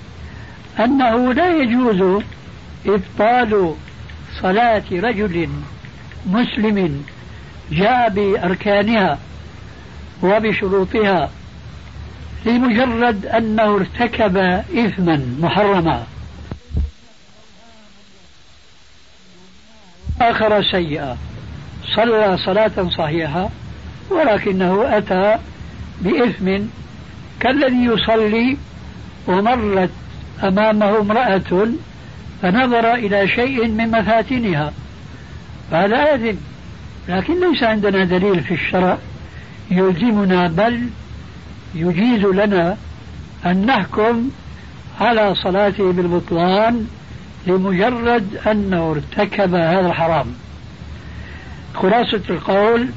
[0.79, 2.23] أنه لا يجوز
[2.85, 3.73] إبطال
[4.41, 5.49] صلاة رجل
[6.25, 7.03] مسلم
[7.71, 9.19] جاء بأركانها
[10.23, 11.29] وبشروطها
[12.45, 14.37] لمجرد أنه ارتكب
[14.77, 16.03] إثما محرما.
[20.21, 21.17] آخر سيئة
[21.95, 23.49] صلى صلاة صحيحة
[24.09, 25.37] ولكنه أتى
[26.01, 26.59] بإثم.
[27.39, 28.57] كالذي يصلي
[29.27, 29.89] ومرت
[30.43, 31.67] أمامه امرأة
[32.41, 34.73] فنظر إلى شيء من مفاتنها.
[35.71, 36.37] فهذا آثم
[37.09, 38.97] لكن ليس عندنا دليل في الشرع
[39.71, 40.89] يلزمنا بل
[41.75, 42.77] يجيز لنا
[43.45, 44.29] أن نحكم
[45.01, 46.87] على صلاته بالبطلان
[47.47, 50.33] لمجرد أنه ارتكب هذا الحرام.
[51.75, 52.87] خلاصة القول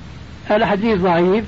[0.50, 1.44] الحديث ضعيف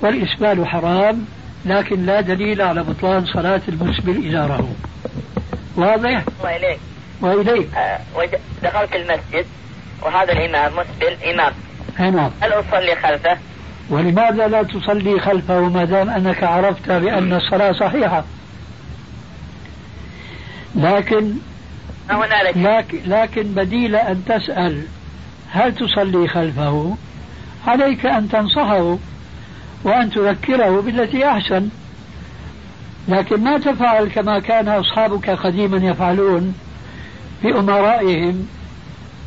[0.00, 1.24] والإسبال حرام
[1.64, 4.74] لكن لا دليل على بطلان صلاة المسبل إزاره
[5.76, 6.78] واضح؟ وإليك
[7.20, 7.74] وإليك.
[7.74, 8.00] آه
[8.62, 9.46] دخلت المسجد
[10.02, 11.52] وهذا الإمام مسبل إمام.
[11.98, 13.38] نعم هل أصلي خلفه؟
[13.90, 18.24] ولماذا لا تصلي خلفه ما دام أنك عرفت بأن الصلاة صحيحة؟
[20.74, 21.32] لكن
[22.56, 24.82] لكن, لكن بديل أن تسأل
[25.50, 26.96] هل تصلي خلفه؟
[27.66, 28.98] عليك أن تنصحه
[29.84, 31.68] وأن تذكره بالتي أحسن.
[33.08, 36.54] لكن ما تفعل كما كان أصحابك قديما يفعلون
[37.42, 38.48] بأمرائهم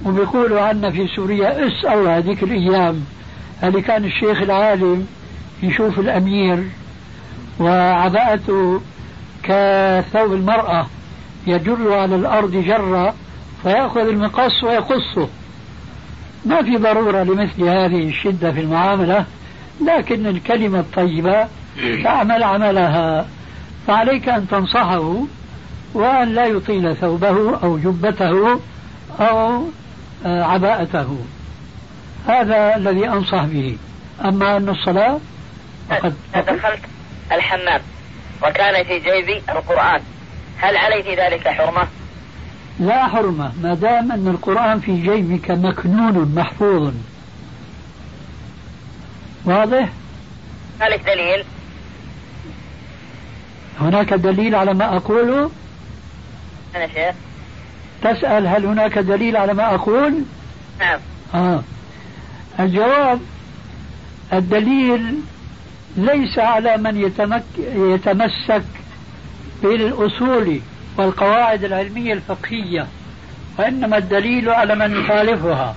[0.05, 3.05] وبيقولوا عنا في سوريا اس الله هذيك الأيام.
[3.63, 5.07] اللي كان الشيخ العالم
[5.63, 6.63] يشوف الأمير
[7.59, 8.81] وعباءته
[9.43, 10.87] كثوب المرأة
[11.47, 13.13] يجر على الأرض جرة
[13.63, 15.27] فيأخذ المقص ويقصه.
[16.45, 19.25] ما في ضرورة لمثل هذه الشدة في المعاملة
[19.87, 21.47] لكن الكلمة الطيبة
[22.03, 23.25] تعمل عملها.
[23.87, 25.23] فعليك أن تنصحه
[25.93, 28.59] وأن لا يطيل ثوبه أو جبته
[29.19, 29.63] أو
[30.25, 31.17] آه، عباءته.
[32.27, 33.77] هذا الذي أنصح به
[34.25, 35.19] أما أن الصلاة
[35.89, 36.79] فقد دخلت
[37.31, 37.81] الحمام
[38.43, 40.01] وكان في جيبي القرآن
[40.57, 41.87] هل علي في ذلك حرمة؟
[42.79, 46.93] لا حرمة ما دام أن القرآن في جيبك مكنون محفوظ
[49.45, 49.89] واضح؟
[50.79, 51.43] ذلك دليل
[53.81, 55.51] هناك دليل على ما أقوله؟
[56.75, 57.15] أنا شيخ
[58.01, 60.23] تسأل هل هناك دليل على ما أقول؟
[60.79, 60.99] نعم
[61.33, 61.63] آه
[62.59, 63.19] الجواب
[64.33, 65.15] الدليل
[65.97, 67.43] ليس على من يتمك
[67.75, 68.63] يتمسك
[69.63, 70.59] بالأصول
[70.97, 72.87] والقواعد العلمية الفقهية
[73.59, 75.75] وإنما الدليل على من يخالفها.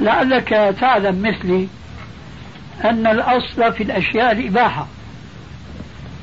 [0.00, 0.48] لعلك
[0.80, 1.68] تعلم مثلي
[2.84, 4.86] أن الأصل في الأشياء الإباحة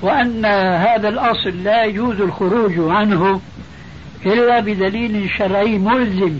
[0.01, 3.41] وأن هذا الأصل لا يجوز الخروج عنه
[4.25, 6.37] إلا بدليل شرعي ملزم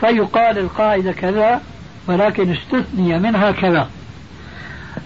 [0.00, 1.60] فيقال القاعدة كذا
[2.10, 3.88] ولكن استثني منها كذا.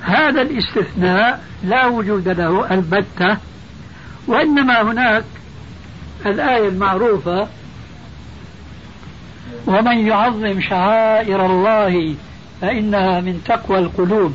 [0.00, 3.36] هذا الاستثناء لا وجود له البتة
[4.26, 5.24] وإنما هناك
[6.26, 7.48] الآية المعروفة
[9.66, 12.14] ومن يعظم شعائر الله
[12.60, 14.34] فإنها من تقوى القلوب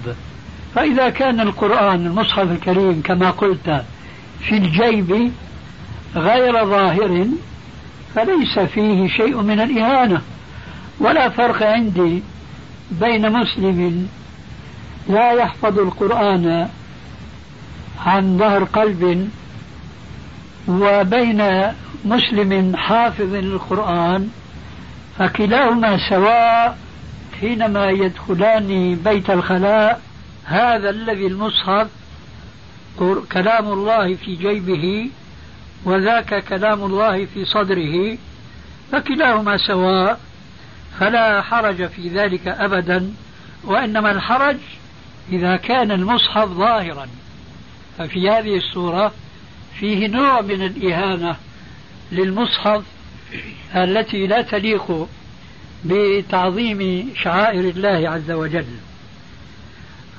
[0.75, 3.83] فإذا كان القرآن المصحف الكريم كما قلت
[4.39, 5.31] في الجيب
[6.15, 7.27] غير ظاهر
[8.15, 10.21] فليس فيه شيء من الإهانة.
[10.99, 12.23] ولا فرق عندي
[12.91, 14.07] بين مسلم
[15.09, 16.69] لا يحفظ القرآن
[18.05, 19.29] عن ظهر قلب
[20.67, 21.73] وبين
[22.05, 24.29] مسلم حافظ للقرآن
[25.17, 26.77] فكلاهما سواء
[27.41, 30.01] حينما يدخلان بيت الخلاء
[30.45, 31.87] هذا الذي المصحف
[33.31, 35.09] كلام الله في جيبه
[35.85, 38.17] وذاك كلام الله في صدره
[38.91, 40.19] فكلاهما سواء
[40.99, 43.13] فلا حرج في ذلك أبدا
[43.63, 44.57] وإنما الحرج
[45.31, 47.07] إذا كان المصحف ظاهرا.
[47.97, 49.13] ففي هذه الصورة
[49.79, 51.35] فيه نوع من الإهانة
[52.11, 52.83] للمصحف
[53.75, 55.07] التي لا تليق
[55.85, 58.67] بتعظيم شعائر الله عز وجل.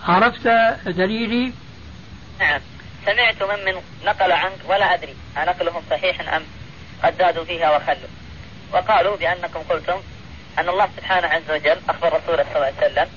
[0.04, 0.48] عرفت
[0.86, 1.52] دليلي؟
[2.40, 2.60] نعم.
[3.06, 6.42] سمعت من من نقل عنك ولا أدري أنقلهم صحيح أم
[7.02, 8.10] قد زادوا فيها وخلوا.
[8.72, 10.00] وقالوا بأنكم قلتم
[10.60, 13.08] أن الله سبحانه عز وجل أخبر رسوله صلى الله عليه وسلم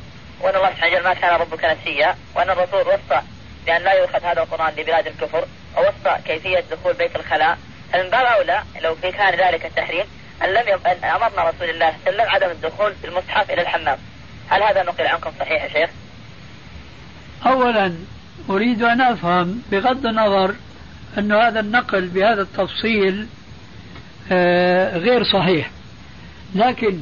[0.41, 3.21] وأن الله سبحانه وجل ما كان ربك نسيا وأن الرسول وصى
[3.65, 5.45] بأن لا يؤخذ هذا القرآن لبلاد الكفر
[5.77, 7.57] ووصى كيفية دخول بيت الخلاء.
[7.93, 10.05] فمن باب أولى لو في كان ذلك التحريم
[10.43, 10.87] أن لم يب...
[10.87, 13.97] أن أمرنا رسول الله صلى الله عليه وسلم عدم الدخول بالمصحف إلى الحمام.
[14.49, 15.89] هل هذا نقل عنكم صحيح يا شيخ؟
[17.45, 17.93] أولا
[18.49, 20.55] أريد أن أفهم بغض النظر
[21.17, 23.27] أن هذا النقل بهذا التفصيل
[24.31, 25.69] آه، غير صحيح.
[26.55, 26.99] لكن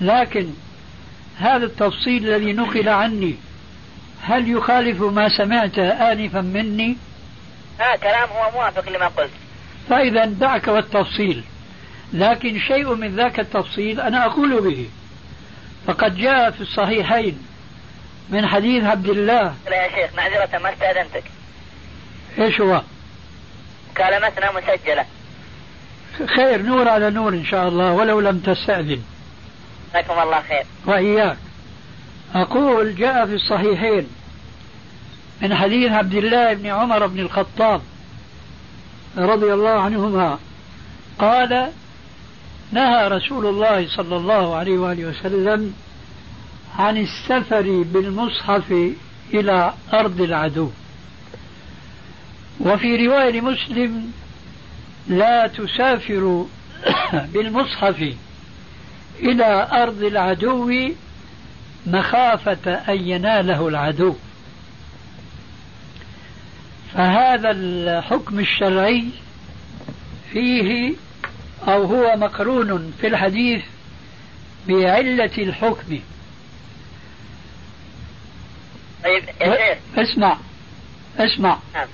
[0.00, 0.46] لكن
[1.38, 3.34] هذا التفصيل الذي نقل عني
[4.22, 6.96] هل يخالف ما سمعت آنفا مني؟
[7.80, 9.30] آه كلام هو موافق لما قلت.
[9.88, 11.44] فإذا دعك والتفصيل.
[12.12, 14.88] لكن شيء من ذاك التفصيل أنا أقول به.
[15.86, 17.38] فقد جاء في الصحيحين
[18.30, 19.54] من حديث عبد الله.
[19.70, 21.24] لا يا شيخ معذرة ما استأذنتك.
[22.38, 22.82] إيش هو؟
[23.90, 25.04] مكالمتنا مسجلة.
[26.36, 29.02] خير نور على نور إن شاء الله ولو لم تستأذن.
[29.94, 30.66] جزاكم الله خير.
[30.86, 31.36] وإياك.
[32.34, 34.06] أقول جاء في الصحيحين
[35.42, 37.80] من حديث عبد الله بن عمر بن الخطاب
[39.16, 40.38] رضي الله عنهما.
[41.18, 41.70] قال
[42.72, 45.74] نهى رسول الله صلى الله عليه وآله وسلم
[46.78, 48.92] عن السفر بالمصحف
[49.34, 50.70] إلى أرض العدو.
[52.60, 54.12] وفي رواية مسلم
[55.08, 56.46] لا تسافر
[57.32, 58.14] بالمصحف
[59.24, 60.92] إلى أرض العدو
[61.86, 64.14] مخافة أن يناله العدو.
[66.94, 69.04] فهذا الحكم الشرعي
[70.32, 70.94] فيه
[71.68, 73.62] أو هو مقرون في الحديث
[74.68, 75.98] بعلة الحكم.
[79.04, 79.24] طيب
[79.96, 80.38] اسمع
[81.18, 81.58] اسمع.
[81.74, 81.88] نعم.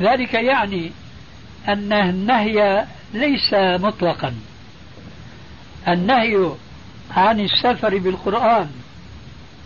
[0.00, 0.90] ذلك يعني
[1.68, 4.34] أن النهي ليس مطلقا.
[5.88, 6.50] النهي
[7.10, 8.70] عن السفر بالقرآن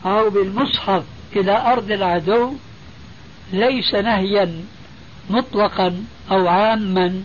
[0.07, 1.05] أو بالمصحف
[1.37, 2.53] إلى أرض العدو
[3.53, 4.65] ليس نهيا
[5.31, 7.23] مطلقا أو عاما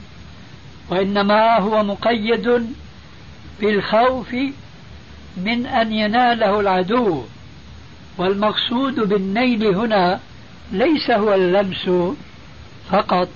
[0.90, 2.68] وإنما هو مقيد
[3.62, 4.36] بالخوف
[5.38, 7.24] من أن يناله العدو.
[8.18, 10.20] والمقصود بالنيل هنا
[10.72, 11.90] ليس هو اللمس
[12.90, 13.30] فقط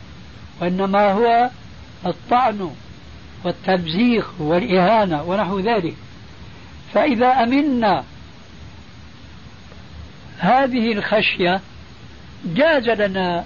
[0.61, 1.49] وإنما هو
[2.05, 2.71] الطعن.
[3.45, 5.95] والتمزيق والإهانة ونحو ذلك.
[6.93, 8.03] فإذا أمنا
[10.39, 11.62] هذه الخشية
[12.45, 13.45] جاز لنا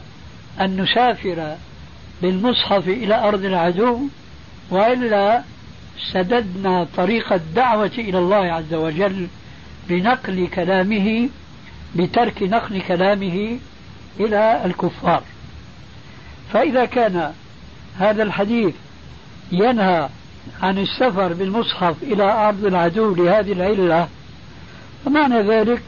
[0.62, 1.56] أن نسافر
[2.22, 4.00] بالمصحف إلى أرض العدو
[4.70, 5.44] وإلا
[6.14, 9.28] سددنا طريق الدعوة إلى الله عز وجل
[9.90, 11.30] بنقل كلامه
[11.96, 13.60] بترك نقل كلامه
[14.20, 15.24] إلى الكفار.
[16.54, 17.34] فإذا كان
[18.00, 18.74] هذا الحديث
[19.52, 20.10] ينهى
[20.62, 24.08] عن السفر بالمصحف إلى أرض العدو لهذه العلة.
[25.06, 25.82] فمعنى ذلك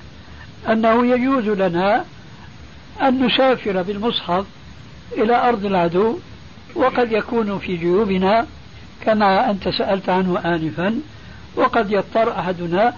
[0.69, 2.05] أنه يجوز لنا
[3.01, 4.45] أن نسافر بالمصحف
[5.17, 6.17] إلى أرض العدو
[6.75, 8.47] وقد يكون في جيوبنا
[9.01, 10.99] كما أنت سألت عنه آنفا
[11.55, 12.93] وقد يضطر أحدنا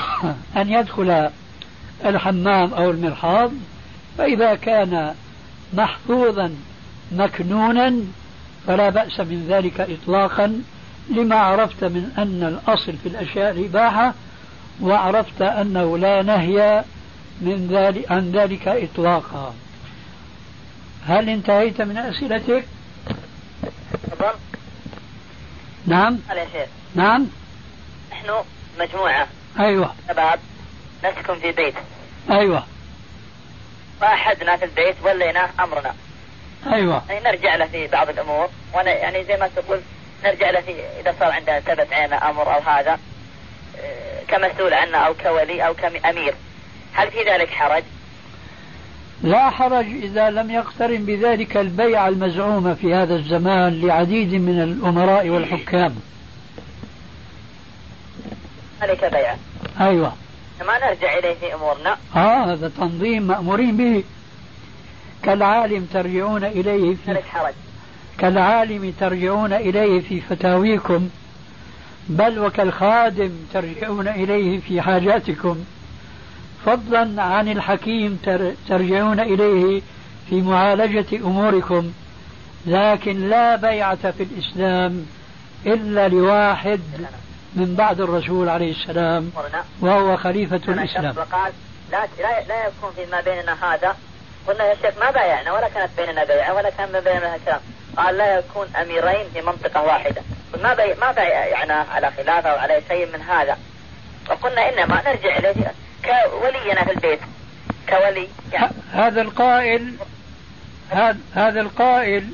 [0.60, 1.30] أن يدخل
[2.04, 3.52] الحمام أو المرحاض
[4.18, 5.14] فإذا كان
[5.74, 6.54] محفوظا
[7.12, 7.94] مكنونا
[8.66, 10.62] فلا بأس من ذلك إطلاقا
[11.10, 14.14] لما عرفت من أن الأصل في الأشياء الإباحة
[14.80, 16.84] وعرفت أنه لا نهي
[17.40, 19.54] من ذلك عن ذلك إطلاقا.
[21.06, 22.64] هل انتهيت من أسئلتك؟
[24.02, 24.32] تفضل.
[25.86, 26.18] نعم.
[26.30, 27.26] يا شيخ نعم.
[28.12, 28.44] نحن
[28.80, 29.28] مجموعة.
[29.60, 29.94] أيوة.
[30.08, 30.40] شباب
[31.04, 31.74] نسكن في بيت.
[32.30, 32.64] أيوة.
[34.02, 35.94] وأحدنا في البيت وليناه أمرنا.
[36.72, 37.02] أيوة.
[37.08, 38.48] يعني نرجع له في بعض الأمور.
[38.74, 39.80] وأنا يعني زي ما تقول
[40.24, 42.98] نرجع له في إذا صار عندنا ثبت علينا أمر أو هذا
[43.80, 46.34] آه، كمسؤول عنا أو كولي أو كأمير.
[46.92, 47.82] هل في ذلك حرج؟
[49.22, 55.96] لا حرج إذا لم يقترن بذلك البيع المزعومة في هذا الزمان لعديد من الأمراء والحكام.
[58.82, 59.36] ذلك بيع
[59.80, 60.12] أيوة.
[60.60, 61.96] ما نرجع إليه في أمورنا.
[62.16, 64.04] آه هذا تنظيم مأمورين به.
[65.24, 67.20] كالعالم ترجعون إليه في
[68.18, 71.08] كالعالم ترجعون إليه في فتاويكم
[72.08, 75.64] بل وكالخادم ترجعون إليه في حاجاتكم.
[76.66, 78.18] فضلا عن الحكيم
[78.68, 79.82] ترجعون إليه
[80.30, 81.92] في معالجة أموركم
[82.66, 85.06] لكن لا بيعة في الإسلام
[85.66, 86.80] إلا لواحد
[87.54, 89.30] من بعد الرسول عليه السلام
[89.80, 91.16] وهو خليفة الإسلام.
[91.16, 91.52] وقال
[91.92, 92.06] لا
[92.48, 93.96] لا يكون فيما بيننا هذا
[94.46, 97.60] قلنا يا شيخ ما بايعنا ولا كانت بيننا بيعة ولا كان بيننا كلام.
[97.96, 100.22] قال لا يكون أميرين في منطقة واحدة.
[100.62, 103.58] ما بي ما بايعنا على خلافة أو على شيء من هذا.
[104.30, 105.72] وقلنا إنما نرجع إليه
[106.04, 107.20] كولينا في البيت.
[107.88, 108.72] كولي يعني.
[108.92, 109.94] هذا القائل
[111.34, 112.24] هذا القائل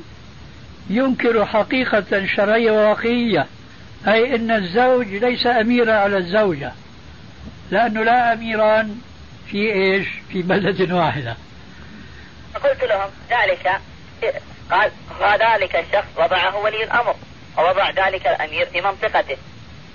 [0.89, 3.47] ينكر حقيقة شرعية وواقعية.
[4.07, 6.71] أي أن الزوج ليس أميرا على الزوجة
[7.71, 9.01] لأنه لا أميران
[9.47, 11.35] في إيش؟ في بلدة واحدة.
[12.63, 13.81] فقلت لهم ذلك
[14.71, 17.15] قال وذلك الشخص وضعه ولي الأمر
[17.57, 19.37] ووضع ذلك الأمير في منطقته.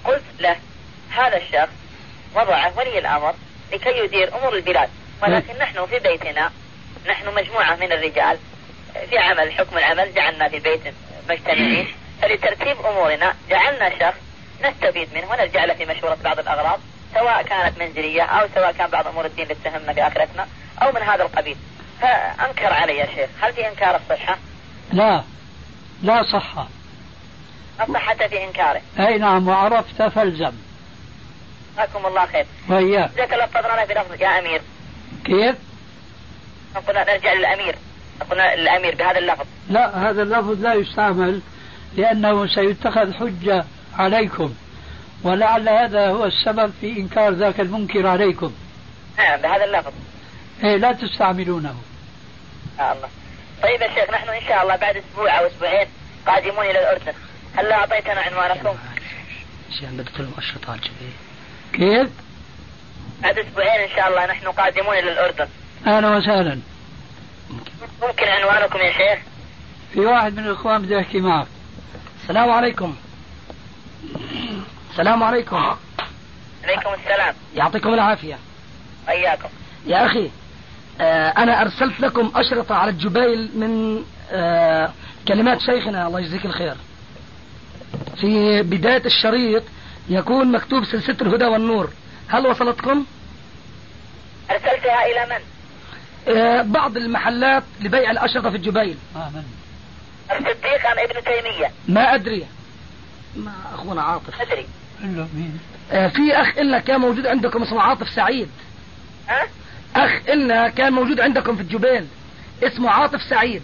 [0.05, 0.57] قلت له
[1.11, 1.73] هذا الشخص
[2.35, 3.35] وضعه ولي الأمر
[3.73, 4.89] لكي يدير أمور البلاد
[5.23, 6.53] ولكن نحن في بيتنا
[7.09, 8.39] نحن مجموعة من الرجال
[9.11, 10.81] في عمل حكم العمل جعلنا في بيت
[11.29, 14.19] مجتمعين فلترتيب أمورنا جعلنا شخص
[14.65, 16.81] نستفيد منه ونرجع له في مشورة بعض الأغراض
[17.15, 20.49] سواء كانت منزلية أو سواء كان بعض أمور الدين اللي تهمنا بآخرتنا
[20.83, 21.57] أو من هذا القبيل.
[22.01, 23.31] فأنكر علي يا شيخ.
[23.41, 24.39] هل في إنكار الصحة؟
[24.93, 25.23] لا.
[26.03, 26.69] لا صحة.
[27.81, 28.81] الصحة في إنكاره.
[28.99, 30.53] أي نعم وعرفت فالزم.
[31.75, 32.47] جزاكم الله خير.
[32.69, 34.63] وإياك إذا تلفظنا بلفظ يا أمير.
[35.25, 35.57] كيف؟
[36.89, 37.77] قلنا نرجع للأمير.
[38.31, 39.47] قلنا للأمير بهذا اللفظ.
[39.71, 41.41] لا هذا اللفظ لا يستعمل
[41.97, 43.65] لأنه سيتخذ حجة
[43.99, 44.55] عليكم.
[45.23, 48.53] ولعل هذا هو السبب في إنكار ذاك المنكر عليكم.
[49.19, 49.93] نعم بهذا اللفظ.
[50.65, 51.75] إيه لا تستعملونه.
[52.81, 53.09] آه الله.
[53.63, 55.87] طيب يا شيخ نحن إن شاء الله بعد أسبوع أو أسبوعين
[56.27, 57.13] قادمون إلى الأردن.
[57.57, 58.79] هل أعطيتنا عنوانكم؟
[59.81, 60.81] شيخ بدك المؤشرات
[61.73, 62.11] كيف؟
[63.23, 65.49] بعد أسبوعين إن شاء الله نحن قادمون إلى الأردن.
[65.87, 66.61] أهلا وسهلا.
[68.03, 69.19] ممكن عنوانكم يا شيخ؟
[69.93, 71.47] في واحد من الإخوان بده يحكي معك.
[72.23, 72.97] السلام عليكم.
[74.91, 75.77] السلام عليكم.
[76.65, 77.35] عليكم السلام.
[77.55, 78.39] يعطيكم العافية.
[79.09, 79.49] وإياكم
[79.87, 80.31] يا أخي
[81.01, 84.93] أنا أرسلت لكم أشرطة على الجبيل من آه
[85.29, 86.75] كلمات شيخنا الله يجزيك الخير
[88.21, 89.63] في بداية الشريط
[90.09, 91.91] يكون مكتوب سلسلة الهدى والنور
[92.29, 93.05] هل وصلتكم؟
[94.51, 95.43] أرسلتها إلى من؟
[96.37, 99.45] آه بعض المحلات لبيع الأشرطة في الجبيل آه من؟
[100.31, 102.47] الصديق أم ابن تيمية؟ ما أدري
[103.37, 104.67] ما أخونا عاطف أدري
[105.03, 105.59] له مين؟
[105.93, 108.49] آه في أخ إلنا كان موجود عندكم اسمه عاطف سعيد
[109.29, 109.43] ها؟
[109.97, 112.07] أخ إلنا كان موجود عندكم في الجبيل
[112.63, 113.63] اسمه عاطف سعيد.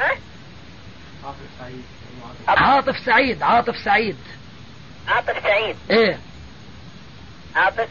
[0.00, 0.10] ها؟
[1.24, 1.82] عاطف سعيد.
[2.48, 4.16] عاطف سعيد عاطف سعيد.
[5.08, 5.76] عاطف سعيد.
[5.90, 6.18] إيه.
[7.56, 7.88] عاطف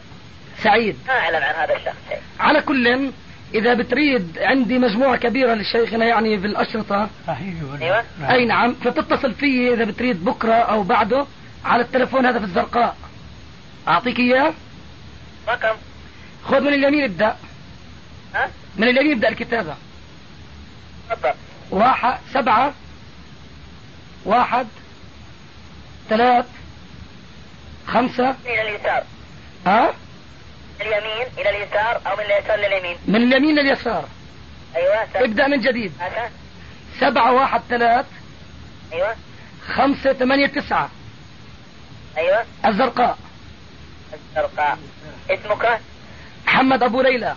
[0.62, 0.96] سعيد.
[1.06, 2.22] ما أعلم عن هذا الشخص.
[2.40, 3.10] على كل
[3.54, 7.10] إذا بتريد عندي مجموعة كبيرة لشيخنا يعني في الأشرطة.
[7.26, 7.54] صحيح.
[7.72, 8.04] ولا أيوة.
[8.20, 8.74] لا؟ أي نعم.
[8.74, 11.26] فتتصل فيه إذا بتريد بكرة أو بعده
[11.64, 12.96] على التلفون هذا في الزرقاء.
[13.88, 14.54] أعطيك إياه؟
[15.48, 15.76] رقم
[16.44, 17.36] خذ من اليمين ابدأ.
[18.34, 19.76] ها؟ من اليمين ابدأ الكتابة.
[21.70, 22.74] واحد سبعة.
[24.24, 24.66] واحد.
[26.08, 26.46] ثلاث.
[27.86, 28.30] خمسة.
[28.46, 29.04] إلى اليسار.
[29.66, 29.94] ها؟
[30.80, 32.96] اليمين إلى اليسار أو من اليسار لليمين.
[33.08, 34.08] من اليمين لليسار.
[34.76, 35.24] أيوة سبعة.
[35.24, 35.92] ابدأ من جديد.
[35.98, 36.30] هذا
[37.00, 38.06] سبعة واحد ثلاث.
[38.92, 39.16] أيوة.
[39.74, 40.90] خمسة ثمانية تسعة.
[42.16, 42.44] أيوة.
[42.66, 43.18] الزرقاء.
[44.14, 44.78] الزرقاء.
[45.30, 45.80] اسمك؟
[46.54, 47.34] محمد أبو ليلى.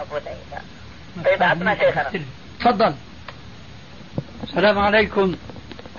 [0.00, 0.62] أبو ليلى.
[1.24, 2.22] طيب أعطنا شيخنا.
[2.60, 2.94] تفضل.
[4.42, 5.36] السلام عليكم.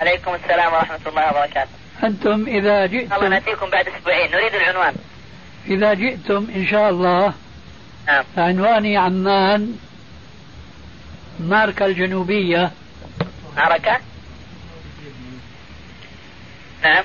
[0.00, 1.70] عليكم السلام ورحمة الله وبركاته.
[2.04, 4.30] أنتم إذا الله جئتم نأتيكم بعد أسبوعين.
[4.30, 4.94] نريد العنوان.
[5.66, 7.32] إذا جئتم إن شاء الله
[8.06, 8.24] نعم.
[8.36, 9.76] عنواني عمان
[11.40, 12.70] ماركا الجنوبية.
[13.56, 14.00] معركة
[16.82, 17.04] نعم.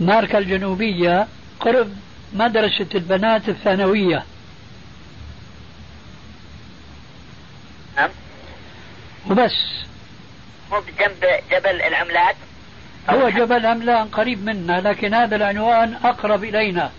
[0.00, 1.26] ماركا الجنوبية
[1.60, 1.92] قرب
[2.32, 4.24] مدرسة البنات الثانوية.
[7.96, 8.10] نعم.
[9.30, 9.84] وبس.
[10.72, 12.36] مو بجنب جبل العملات
[13.10, 16.90] هو جبل أملان قريب منا لكن هذا العنوان أقرب إلينا.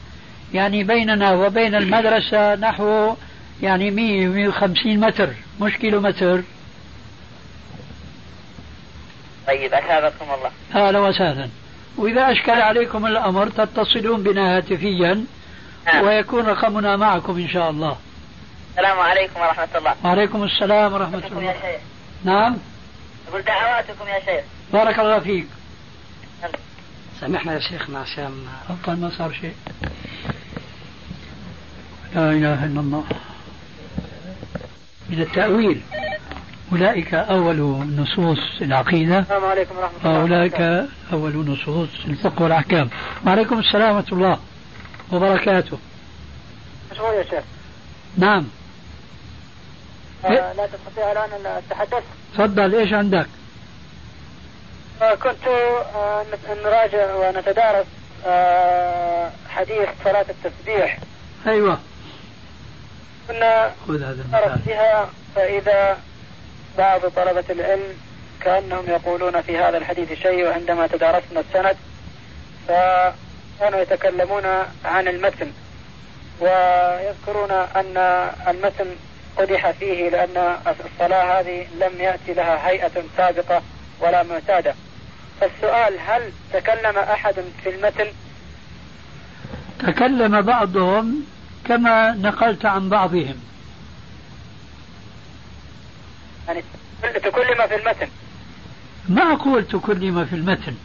[0.53, 3.15] يعني بيننا وبين المدرسة نحو
[3.61, 5.29] يعني 100 150 متر
[5.61, 6.41] مش كيلو متر.
[9.47, 10.51] طيب أثابكم الله.
[10.87, 11.49] أهلا وسهلا.
[11.97, 15.25] وإذا أشكل عليكم الأمر تتصلون بنا هاتفيا
[15.85, 16.05] نعم.
[16.05, 17.97] ويكون رقمنا معكم إن شاء الله.
[18.71, 19.95] السلام عليكم ورحمة الله.
[20.03, 21.81] وعليكم السلام ورحمة دعواتكم يا الله شيخ.
[22.23, 22.57] نعم.
[23.29, 24.45] أقول دعواتكم يا شيخ.
[24.73, 25.47] بارك الله فيك.
[27.19, 29.55] سامحنا يا شيخنا عشان أبطل ما صار شيء.
[32.15, 33.03] لا إله إلا الله.
[35.09, 35.81] من التأويل.
[36.71, 37.57] أولئك أول
[37.97, 39.19] نصوص العقيدة.
[39.19, 42.89] السلام عليكم ورحمة الله وأولئك أول نصوص الفقه والأحكام.
[43.27, 44.39] وعليكم السلام ورحمة الله
[45.11, 45.77] وبركاته.
[46.91, 47.43] مشغول يا شيخ؟
[48.17, 48.47] نعم.
[50.25, 52.03] آه لا تستطيع الآن أن أتحدث؟
[52.33, 53.27] تفضل إيش عندك؟
[55.01, 55.47] آه كنت
[55.95, 56.25] آه
[56.63, 57.85] نراجع ونتدارس
[58.25, 60.97] آه حديث صلاة التسبيح.
[61.47, 61.79] أيوة.
[63.27, 65.97] كنا خذ هذا فإذا
[66.77, 67.97] بعض طلبة العلم
[68.41, 71.77] كأنهم يقولون في هذا الحديث شيء وعندما تدارسنا السند
[72.67, 74.45] فكانوا يتكلمون
[74.85, 75.51] عن المتن
[76.39, 77.97] ويذكرون أن
[78.47, 78.85] المتن
[79.37, 83.61] قدح فيه لأن الصلاة هذه لم يأتي لها هيئة سابقة
[83.99, 84.75] ولا معتادة.
[85.41, 88.07] فالسؤال هل تكلم أحد في المتن؟
[89.79, 91.25] تكلم بعضهم
[91.65, 93.50] كما نقلت عن بعضهم.
[96.47, 96.63] يعني
[97.03, 98.07] تكلم في المتن.
[99.09, 100.75] ما أقول تكلم في المتن.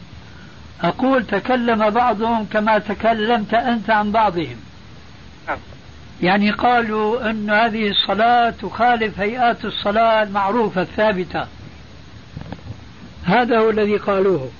[0.82, 4.56] أقول تكلم بعضهم كما تكلمت أنت عن بعضهم.
[5.48, 5.58] نعم.
[6.22, 11.46] يعني قالوا أن هذه الصلاة تخالف هيئات الصلاة المعروفة الثابتة.
[13.24, 14.50] هذا هو الذي قالوه.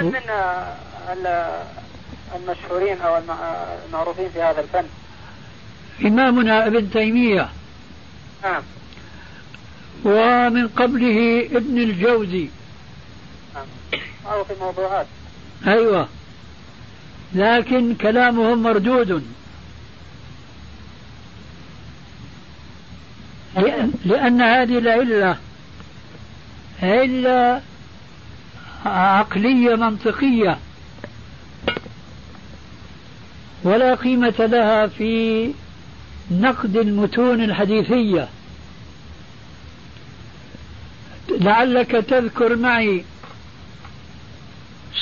[0.00, 1.26] من من
[2.34, 3.22] المشهورين أو
[3.88, 4.84] المعروفين في هذا الفن؟
[6.04, 7.48] إمامنا ابن تيمية.
[8.42, 8.62] نعم.
[10.04, 12.48] ومن قبله ابن الجوزي.
[13.54, 13.66] نعم
[14.26, 15.06] أو في موضوعات.
[15.66, 16.08] أيوة.
[17.34, 19.24] لكن كلامهم مردود.
[23.56, 25.36] لأن, لأن هذه العلة
[26.82, 27.62] علة
[28.86, 30.58] عقلية منطقية.
[33.64, 35.50] ولا قيمة لها في
[36.30, 38.28] نقد المتون الحديثية.
[41.28, 43.04] لعلك تذكر معي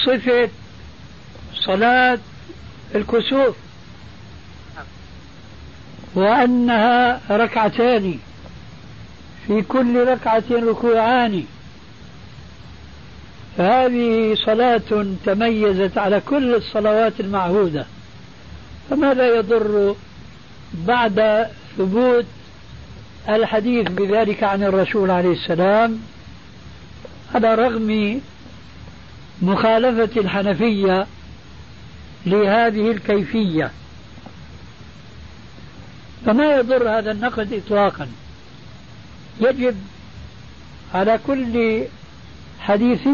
[0.06, 0.48] صفة
[1.54, 2.18] صلاة
[2.94, 3.56] الكسوف
[6.14, 8.18] وأنها ركعتان
[9.46, 11.44] في كل ركعة ركوعان.
[13.58, 17.86] فهذه صلاة تميزت على كل الصلوات المعهودة.
[18.90, 19.94] فماذا يضر
[20.74, 21.46] بعد
[21.78, 22.24] ثبوت
[23.28, 26.00] الحديث بذلك عن الرسول عليه السلام؟
[27.34, 28.20] على رغم
[29.42, 31.06] مخالفة الحنفية
[32.26, 33.70] لهذه الكيفية.
[36.26, 38.08] فما يضر هذا النقد إطلاقا.
[39.40, 39.76] يجب
[40.94, 41.84] على كل
[42.60, 43.10] حديثي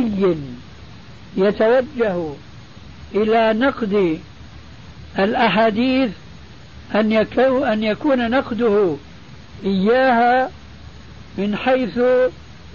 [1.37, 2.33] يتوجه
[3.15, 4.21] إلى نقد
[5.19, 6.11] الأحاديث
[6.95, 8.97] أن يكون أن يكون نقده
[9.65, 10.51] إياها
[11.39, 11.99] من حيث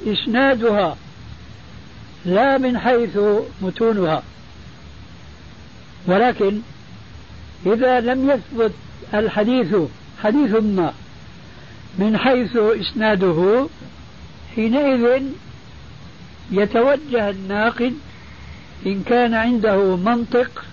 [0.07, 0.97] إسنادها.
[2.25, 3.17] لا من حيث
[3.61, 4.23] متونها.
[6.07, 6.59] ولكن
[7.65, 8.73] إذا لم يثبت
[9.13, 9.75] الحديث
[10.23, 10.93] حديث ما
[11.99, 13.67] من حيث إسناده
[14.55, 15.23] حينئذ
[16.51, 17.93] يتوجه الناقد
[18.85, 20.63] إن كان عنده منطق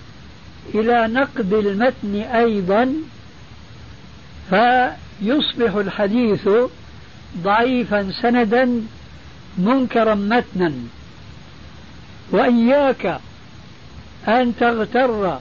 [0.74, 2.94] إلى نقد المتن أيضا
[4.51, 6.48] فيصبح الحديث
[7.42, 8.82] ضعيفا سندا
[9.59, 10.72] منكرا متنا.
[12.33, 13.20] وإياك
[14.28, 15.39] أن تغتر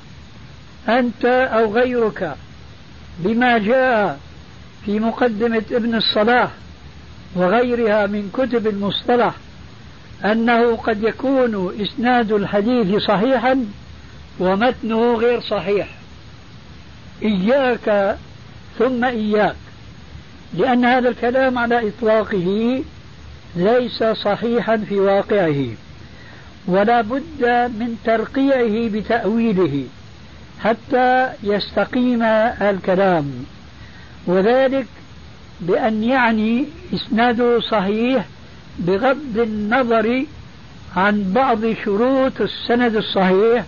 [0.90, 2.36] أنت أو غيرك
[3.20, 4.20] بما جاء
[4.86, 6.50] في مقدمة ابن الصلاح
[7.36, 9.34] وغيرها من كتب المصطلح
[10.26, 13.66] أنه قد يكون إسناد الحديث صحيحا
[14.40, 15.88] ومتنه غير صحيح.
[17.24, 18.18] إياك
[18.80, 19.56] ثم إياك
[20.54, 22.84] لأن هذا الكلام على إطلاقه
[23.56, 25.66] ليس صحيحا في واقعه.
[26.70, 27.42] ولا بد
[27.80, 29.86] من ترقيعه بتأويله
[30.64, 32.24] حتى يستقيم
[32.62, 33.46] الكلام.
[34.28, 34.88] وذلك
[35.62, 38.26] بأن يعني إسناده صحيح
[38.80, 40.26] بغض النظر
[40.96, 43.66] عن بعض شروط السند الصحيح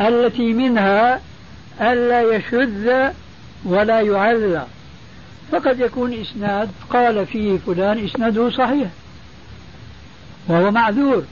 [0.00, 1.20] التي منها
[1.80, 3.10] ألا يشذ
[3.64, 4.66] ولا يعلى
[5.52, 8.88] فقد يكون إسناد قال فيه فلان إسناده صحيح
[10.48, 11.24] وهو معذور.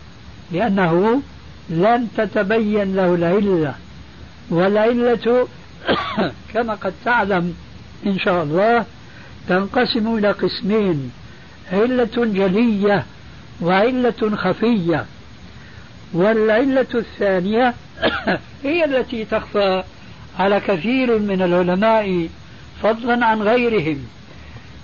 [0.54, 1.22] لأنه
[1.70, 3.74] لن تتبين له العلة.
[4.50, 5.48] والعلة
[6.52, 7.54] كما قد تعلم
[8.06, 8.84] إن شاء الله
[9.48, 11.12] تنقسم إلى قسمين
[11.72, 13.04] علة جلية
[13.60, 15.06] وعلة خفية.
[16.12, 17.74] والعلة الثانية
[18.64, 19.82] هي التي تخفى
[20.38, 22.28] على كثير من العلماء
[22.82, 24.06] فضلا عن غيرهم.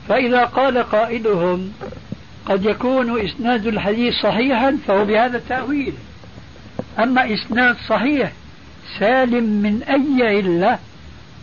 [0.09, 1.73] فإذا قال قائلهم
[2.51, 5.93] قد يكون إسناد الحديث صحيحا فهو بهذا التأويل.
[6.99, 8.33] أما إسناد صحيح
[8.99, 10.79] سالم من أي علة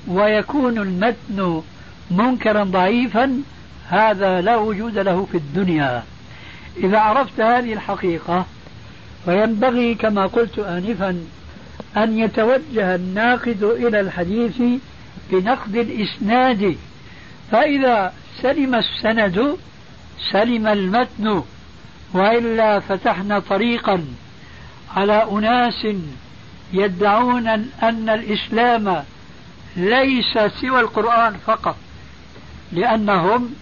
[0.08, 1.62] ويكون المتن
[2.12, 3.42] منكرا ضعيفا
[3.90, 6.04] هذا لا وجود له في الدنيا.
[6.78, 8.46] إذا عرفت هذه الحقيقة
[9.26, 11.24] فينبغي كما قلت آنفا
[11.98, 14.62] أن يتوجه الناقد إلى الحديث
[15.32, 16.78] بنقد الإسناد.
[17.52, 19.58] فإذا سلم السند
[20.32, 21.44] سلم المتن
[22.14, 24.06] وإلا فتحنا طريقا
[24.96, 25.88] على أناس
[26.74, 27.48] يدعون
[27.84, 29.04] أن الإسلام
[29.76, 31.76] ليس سوى القرآن فقط
[32.72, 33.54] لأنهم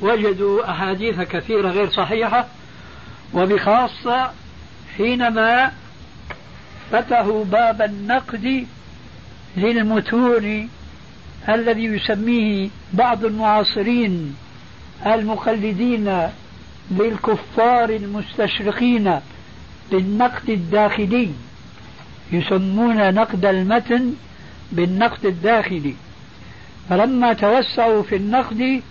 [0.00, 2.46] وجدوا أحاديث كثيرة غير صحيحة
[3.34, 4.30] وبخاصة
[4.96, 5.72] حينما
[6.92, 8.66] فتحوا باب النقد
[9.56, 10.68] للمتون
[11.48, 14.36] الذي يسميه بعض المعاصرين
[15.06, 16.28] المقلدين
[16.90, 19.20] للكفار المستشرقين
[19.90, 21.30] بالنقد الداخلي.
[22.32, 24.14] يسمون نقد المتن
[24.72, 25.94] بالنقد الداخلي.
[26.90, 28.82] فلما توسعوا في النقد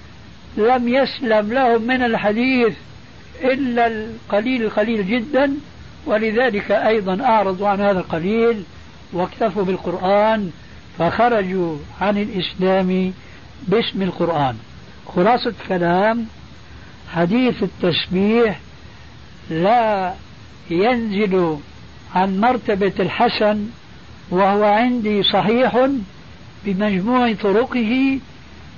[0.58, 2.74] لم يسلم لهم من الحديث
[3.44, 5.54] إلا القليل القليل جدا
[6.06, 8.64] ولذلك أيضا أعرضوا عن هذا القليل
[9.14, 10.52] واكتفوا بالقرآن
[11.00, 13.14] فخرجوا عن الإسلام
[13.68, 14.56] باسم القرآن.
[15.16, 16.26] خلاصة كلام
[17.14, 18.60] حديث التسبيح
[19.50, 20.14] لا
[20.70, 21.58] ينزل
[22.16, 23.68] عن مرتبة الحسن
[24.30, 25.88] وهو عندي صحيح
[26.66, 28.20] بمجموع طرقه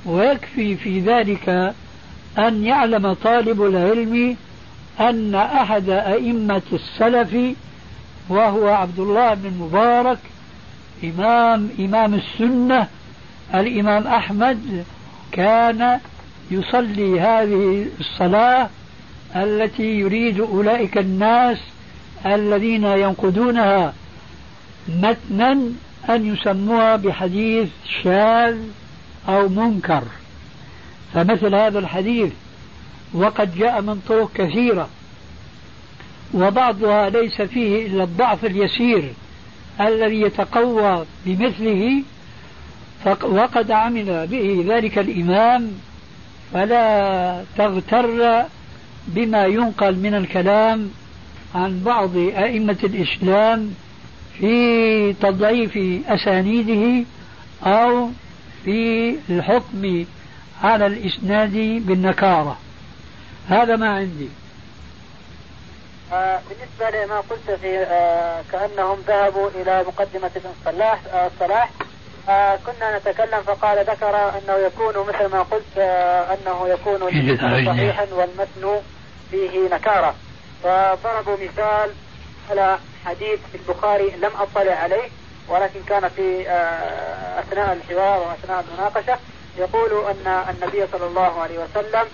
[0.06, 1.74] ويكفي في ذلك
[2.38, 4.38] أن يعلم طالب العلم
[5.00, 7.56] أن أحد أئمة السلف
[8.30, 10.18] وهو عبد الله بن المبارك
[11.04, 12.88] إمام إمام السنة
[13.54, 14.86] الإمام أحمد
[15.32, 16.00] كان
[16.52, 18.70] يصلي هذه الصلاة
[19.36, 21.58] التي يريد أولئك الناس
[22.26, 23.94] الذين ينقدونها
[24.88, 25.52] متنا
[26.10, 27.70] أن يسموها بحديث
[28.04, 28.58] شاذ
[29.30, 30.04] أو منكر.
[31.14, 32.32] فمثل هذا الحديث
[33.14, 34.90] وقد جاء من طرق كثيرة
[36.34, 39.14] وبعضها ليس فيه إلا الضعف اليسير
[39.82, 42.04] الذي يتقوى بمثله
[43.24, 45.72] وقد عمل به ذلك الإمام
[46.54, 48.46] فلا تغتر
[49.08, 50.92] بما ينقل من الكلام
[51.56, 53.74] عن بعض أئمة الإسلام
[54.40, 55.78] في تضعيف
[56.08, 57.06] أسانيده
[57.64, 58.10] أو
[58.66, 60.06] في الحكم
[60.64, 61.54] على الإسناد
[61.86, 62.58] بالنكارة.
[63.50, 64.30] هذا ما عندي.
[66.14, 71.70] آه بالنسبة لما قلت في آه كأنهم ذهبوا إلى مقدمة ابن صلاح آه صلاح
[72.66, 77.00] كنا نتكلم فقال ذكر أنه يكون مثل ما قلت آه أنه يكون
[77.66, 78.82] صحيحا والمتن
[79.32, 80.16] فيه نكارة.
[80.64, 81.90] فضربوا مثال
[82.52, 85.10] على حديث البخاري لم أطلع عليه
[85.50, 89.20] ولكن كان في آه أثناء الحوار وأثناء المناقشة
[89.58, 92.06] يقول أن النبي صلى الله عليه وسلم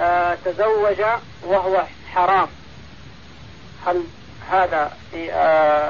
[0.00, 1.02] آه تزوج
[1.44, 1.82] وهو
[2.14, 2.48] حرام.
[3.86, 4.04] هل
[4.50, 5.34] هذا في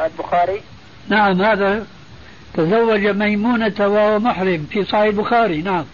[0.06, 0.62] البخاري؟
[1.08, 1.86] نعم هذا
[2.54, 5.84] تزوج ميمونة وهو محرم في صحيح البخاري نعم.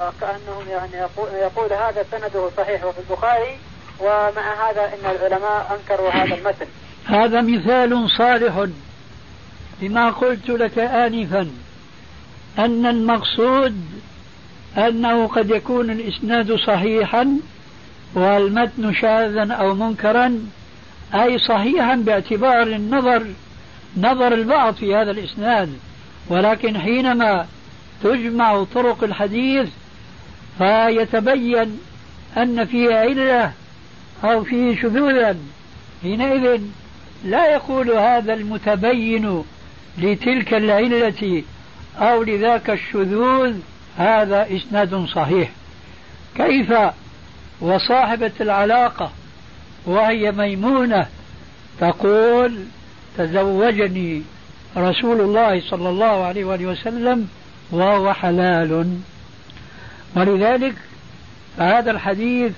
[0.00, 3.58] آه كأنهم يعني يقول, يقول هذا سنده صحيح وفي البخاري
[4.00, 6.66] ومع هذا إن العلماء أنكروا هذا المثل
[7.06, 8.66] هذا مثال صالح
[9.82, 11.50] لما قلت لك انفا
[12.58, 13.76] أن المقصود
[14.78, 17.36] أنه قد يكون الإسناد صحيحا
[18.14, 20.46] والمتن شاذا أو منكرا
[21.14, 23.26] أي صحيحا باعتبار النظر
[23.96, 25.72] نظر البعض في هذا الإسناد
[26.28, 27.46] ولكن حينما
[28.02, 29.68] تجمع طرق الحديث
[30.58, 31.78] فيتبين
[32.36, 33.52] أن فيه علة
[34.24, 35.36] أو فيه شذوذا
[36.02, 36.60] حينئذ
[37.24, 39.44] لا يقول هذا المتبين
[39.98, 41.42] لتلك العلة
[41.98, 43.56] أو لذاك الشذوذ
[43.98, 45.50] هذا إسناد صحيح.
[46.36, 46.74] كيف
[47.60, 49.12] وصاحبة العلاقة
[49.86, 51.06] وهي ميمونة
[51.80, 52.64] تقول
[53.18, 54.22] تزوجني
[54.76, 57.28] رسول الله صلى الله عليه وآله وسلم
[57.70, 58.98] وهو حلال.
[60.16, 60.74] ولذلك
[61.58, 62.52] هذا الحديث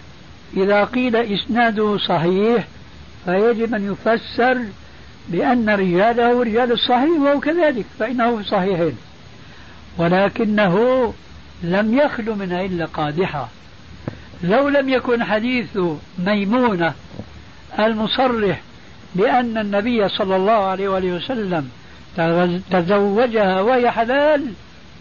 [0.57, 2.67] إذا قيل إسناده صحيح
[3.25, 4.65] فيجب أن يفسر
[5.29, 8.93] بأن رجاله رجال الصحيح وهو كذلك فإنه في
[9.99, 11.15] ولكنه
[11.63, 13.49] لم يخل من علة قادحة
[14.43, 15.79] لو لم يكن حديث
[16.19, 16.95] ميمونة
[17.79, 18.61] المصرح
[19.15, 21.71] بأن النبي صلى الله عليه وآله وسلم
[22.71, 24.53] تزوجها وهي حلال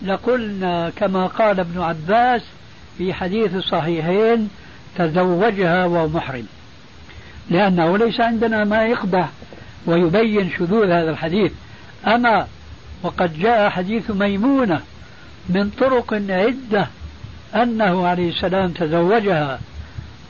[0.06, 2.42] لقلنا كما قال ابن عباس
[2.98, 4.50] في حديث الصحيحين
[4.98, 6.48] تزوجها وهو محرم.
[7.50, 9.30] لأنه ليس عندنا ما يقبح
[9.86, 11.52] ويبين شذوذ هذا الحديث.
[12.08, 12.48] أما
[13.04, 14.82] وقد جاء حديث ميمونة
[15.50, 16.88] من طرق عدة
[17.56, 19.60] أنه عليه السلام تزوجها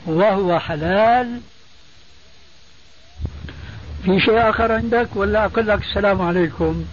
[0.06, 1.40] وهو حلال.
[4.04, 6.84] في شيء آخر عندك؟ ولا أقول لك السلام عليكم.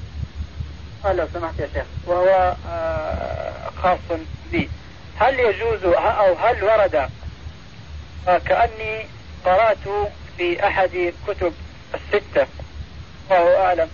[1.06, 1.86] لو سمحت يا شيخ.
[2.06, 4.00] وهو آه، خاص
[4.52, 4.70] بي.
[5.18, 7.10] هل يجوز أو هل ورد
[8.46, 9.06] كأني
[9.46, 9.78] قرأت
[10.38, 11.54] في أحد كتب
[11.96, 12.48] الستة؟
[13.32, 13.90] الله أعلم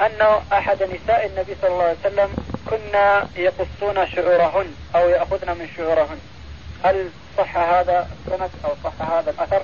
[0.00, 2.28] أنه أحد نساء النبي صلى الله عليه وسلم
[2.70, 6.18] كنا يقصون شعورهن أو يأخذن من شعورهن.
[6.84, 7.08] هل
[7.38, 9.62] صح هذا السند أو صح هذا الأثر؟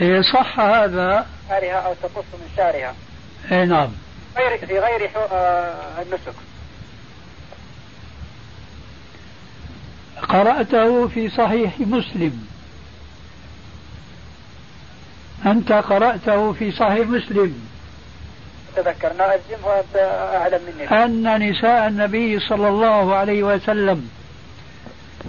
[0.00, 2.94] إيه صح هذا؟ شعرها أو تقص من شعرها.
[3.52, 3.88] إيه نعم.
[4.36, 6.34] غير في غير آه، النسك.
[10.28, 12.46] قرأته في صحيح مسلم.
[15.46, 17.68] أنت قرأته في صحيح مسلم.
[18.76, 19.96] تذكرنا الجم وأنت
[20.34, 24.08] أعلم مني أن نساء النبي صلى الله عليه وسلم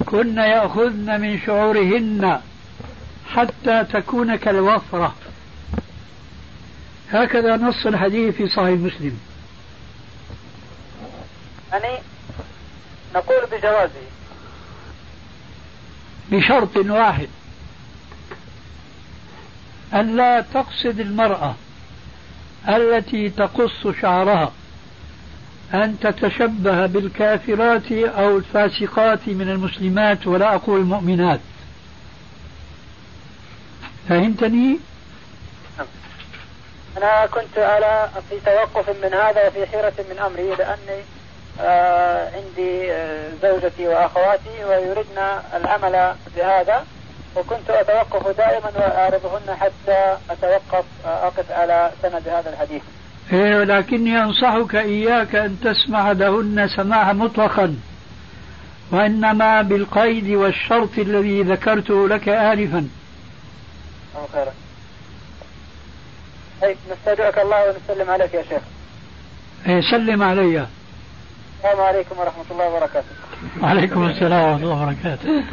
[0.06, 2.40] كن يأخذن من شعورهن.
[3.34, 5.16] حتى تكون كالوفرة.
[7.12, 9.20] هكذا نص الحديث في صحيح مسلم.
[11.72, 12.00] يعني
[13.16, 14.06] نقول بجوازه.
[16.32, 17.28] بشرط واحد.
[19.94, 21.56] أن لا تقصد المرأة
[22.70, 24.52] التي تقص شعرها
[25.74, 31.40] أن تتشبه بالكافرات أو الفاسقات من المسلمات ولا أقول المؤمنات.
[34.10, 34.80] فهمتني؟
[36.98, 41.02] أنا كنت على في توقف من هذا وفي حيرة من أمري لأني
[41.62, 45.18] آه عندي آه زوجتي وأخواتي ويردن
[45.54, 46.86] العمل بهذا
[47.36, 52.82] وكنت أتوقف دائما وأعرضهن حتى أتوقف آه أقف على سند هذا الحديث
[53.34, 57.76] إيه ولكني أنصحك إياك أن تسمع لهن سماعا مطلقا
[58.92, 62.88] وإنما بالقيد والشرط الذي ذكرته لك آنفا
[64.16, 64.54] الله خيرا.
[66.62, 68.62] طيب نستودعك الله ونسلم عليك يا شيخ.
[69.68, 70.68] إيه سلم علي.
[71.58, 73.08] السلام عليكم ورحمة الله وبركاته.
[73.62, 75.44] وعليكم السلام ورحمة الله وبركاته.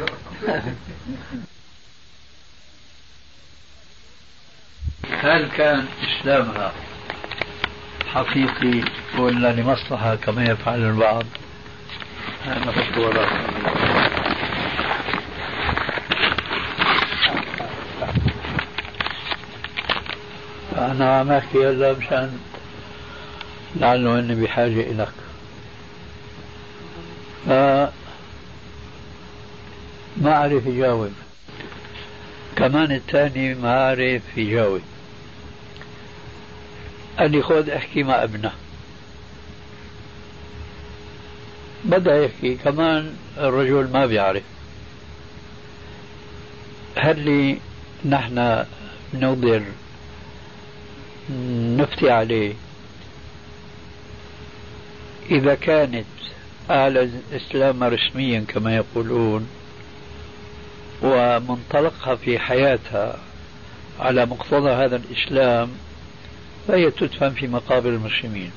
[5.23, 6.71] هل كان إسلامها
[8.13, 8.83] حقيقي
[9.17, 11.25] ولا لمصلحة كما يفعل البعض؟
[12.45, 12.71] هذا
[20.77, 22.39] أنا عم أحكي هلا مشان
[23.75, 25.07] لعله إني بحاجة إليك.
[27.45, 27.49] ف
[30.17, 31.11] ما عرف يجاوب.
[32.55, 34.81] كمان الثاني ما عرف يجاوب.
[37.19, 38.51] قال لي خذ أحكي مع ابنه.
[41.83, 42.55] بدأ يحكي.
[42.55, 44.43] كمان الرجل ما بيعرف.
[46.95, 47.57] هل لي
[48.05, 48.65] نحن
[49.13, 49.63] نقدر
[51.77, 52.53] نفتي عليه.
[55.31, 56.05] إذا كانت
[56.71, 59.47] أعلى الإسلام رسميا كما يقولون
[61.01, 63.17] ومنطلقها في حياتها
[63.99, 65.69] على مقتضى هذا الإسلام
[66.67, 68.51] فهي تدفن في مقابر المسلمين.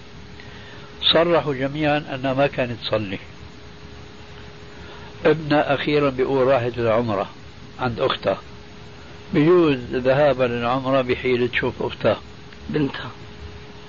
[1.12, 3.18] صرحوا جميعا أنها ما كانت تصلي
[5.24, 7.30] ابنها أخيرا بيقول راحت للعمرة
[7.80, 8.38] عند أختها
[9.34, 12.20] بيجوز ذهابا للعمرة بحيلة تشوف أختها
[12.68, 13.10] بنتها.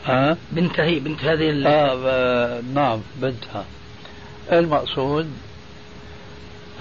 [0.05, 1.67] ها؟ بنتها هي بنت هذه ال...
[1.67, 3.65] آه نعم بنتها.
[4.51, 5.31] المقصود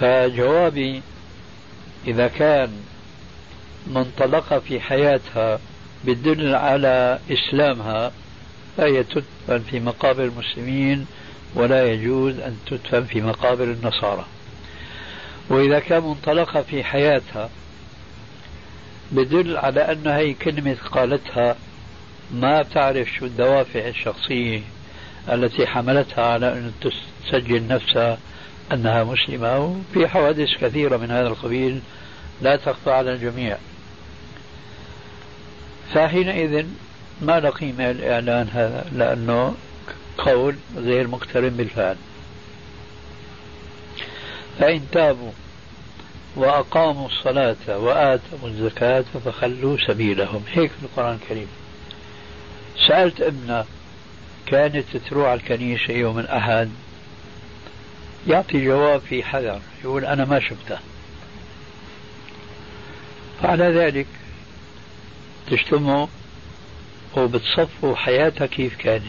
[0.01, 1.03] فجوابي
[2.07, 2.71] إذا كان
[3.87, 5.59] منطلقة في حياتها
[6.05, 8.13] بتدل على إسلامها
[8.77, 11.07] فهي تدفن في مقابر المسلمين
[11.55, 14.25] ولا يجوز أن تدفن في مقابر النصارى.
[15.49, 17.51] وإذا كان منطلقة في حياتها
[19.13, 21.57] بدل على أن هي كلمة قالتها
[22.35, 24.61] ما بتعرف شو الدوافع الشخصية
[25.33, 28.19] التي حملتها على أن تسجل نفسها
[28.73, 31.81] أنها مسلمة وفي حوادث كثيرة من هذا القبيل
[32.43, 33.57] لا تخفى على الجميع.
[35.95, 36.67] فحينئذ
[37.23, 39.55] ما له قيمة الإعلان هذا لأنه
[40.19, 41.97] قول غير مقترن بالفعل.
[44.59, 45.33] فإن تابوا
[46.37, 50.43] وأقاموا الصلاة وآتوا الزكاة فخلوا سبيلهم.
[50.53, 51.49] هيك في القرآن الكريم.
[52.89, 53.65] سألت ابنه
[54.47, 56.71] كانت تروح على الكنيسة يوم الأحد؟
[58.29, 60.79] يعطي جواب في حذر يقول أنا ما شفته.
[63.43, 64.07] فعلى ذلك
[65.51, 66.07] تجتمعوا
[67.17, 69.05] وبتصفوا حياتها كيف كانت.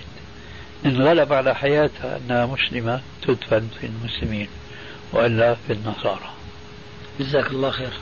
[0.85, 4.47] إن غلب على حياتها أنها مسلمة تدفن في المسلمين
[5.13, 6.29] وإلا في النصارى.
[7.19, 7.93] جزاك الله خير.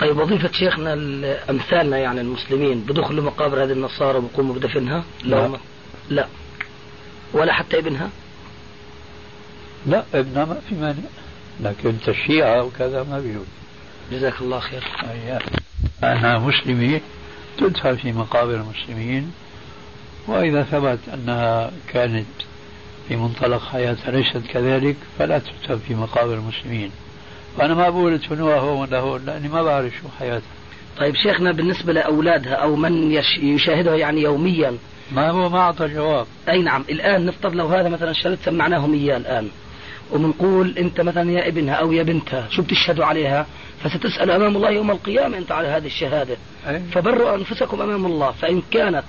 [0.00, 0.92] طيب وظيفة شيخنا
[1.50, 5.58] أمثالنا يعني المسلمين بدخلوا مقابر هذه النصارى وبقوموا بدفنها؟ لا.
[6.08, 6.26] لا.
[7.32, 8.10] ولا حتى ابنها؟
[9.86, 11.02] لا ابنها ما في مانع.
[11.60, 13.46] لكن تشييعها وكذا ما بيجوز.
[14.12, 14.84] جزاك الله خير.
[16.02, 17.00] أنها مسلمة
[17.58, 19.32] تدفن في مقابر المسلمين.
[20.26, 22.26] وإذا ثبت أنها كانت
[23.08, 26.90] في منطلق حياتها ليست كذلك فلا تدفن في مقابر المسلمين.
[27.58, 30.46] وأنا ما بقول ادفنوها هو ولا هو لأني ما بعرف شو حياتها
[30.98, 34.76] طيب شيخنا بالنسبة لأولادها أو من يش- يشاهدها يعني يوميا؟
[35.12, 36.26] ما هو ما أعطى جواب.
[36.48, 36.84] أي نعم.
[36.90, 39.48] الآن نفترض لو هذا مثلا شريط سمعناهم إياه الآن
[40.12, 43.46] وبنقول أنت مثلا يا ابنها أو يا بنتها شو بتشهدوا عليها؟
[43.84, 46.36] فستسأل أمام الله يوم القيامة أنت على هذه الشهادة.
[46.68, 46.80] أي.
[46.92, 48.30] فبروا أنفسكم أمام الله.
[48.30, 49.02] فإن كانت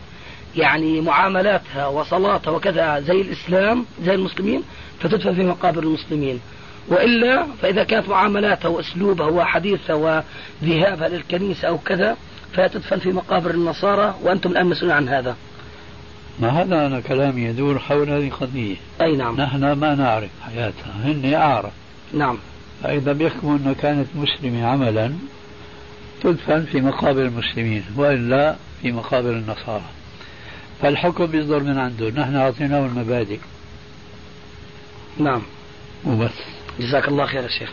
[0.55, 4.63] يعني معاملاتها وصلاتها وكذا زي الإسلام زي المسلمين
[4.99, 6.39] فتدفن في مقابر المسلمين.
[6.89, 12.17] وإلا فإذا كانت معاملاتها وأسلوبها وحديثها وذهابها للكنيسة أو كذا
[12.53, 15.35] فتدفن في مقابر النصارى وأنتم الآن مسؤولون عن هذا.
[16.39, 18.75] ما هذا أنا كلامي يدور حول هذه القضية.
[19.01, 19.41] أي نعم.
[19.41, 21.71] نحن ما نعرف حياتها هن أعرف
[22.13, 22.37] نعم.
[22.83, 25.11] فإذا بيحكموا أنها كانت مسلمة عملا
[26.23, 29.85] تدفن في مقابر المسلمين وإلا في مقابر النصارى.
[30.81, 32.09] فالحكم بيصدر من عنده.
[32.09, 33.39] نحن أعطيناه المبادئ.
[35.17, 35.41] نعم.
[36.07, 36.58] وبس.
[36.79, 37.69] جزاك الله خير يا شيخ.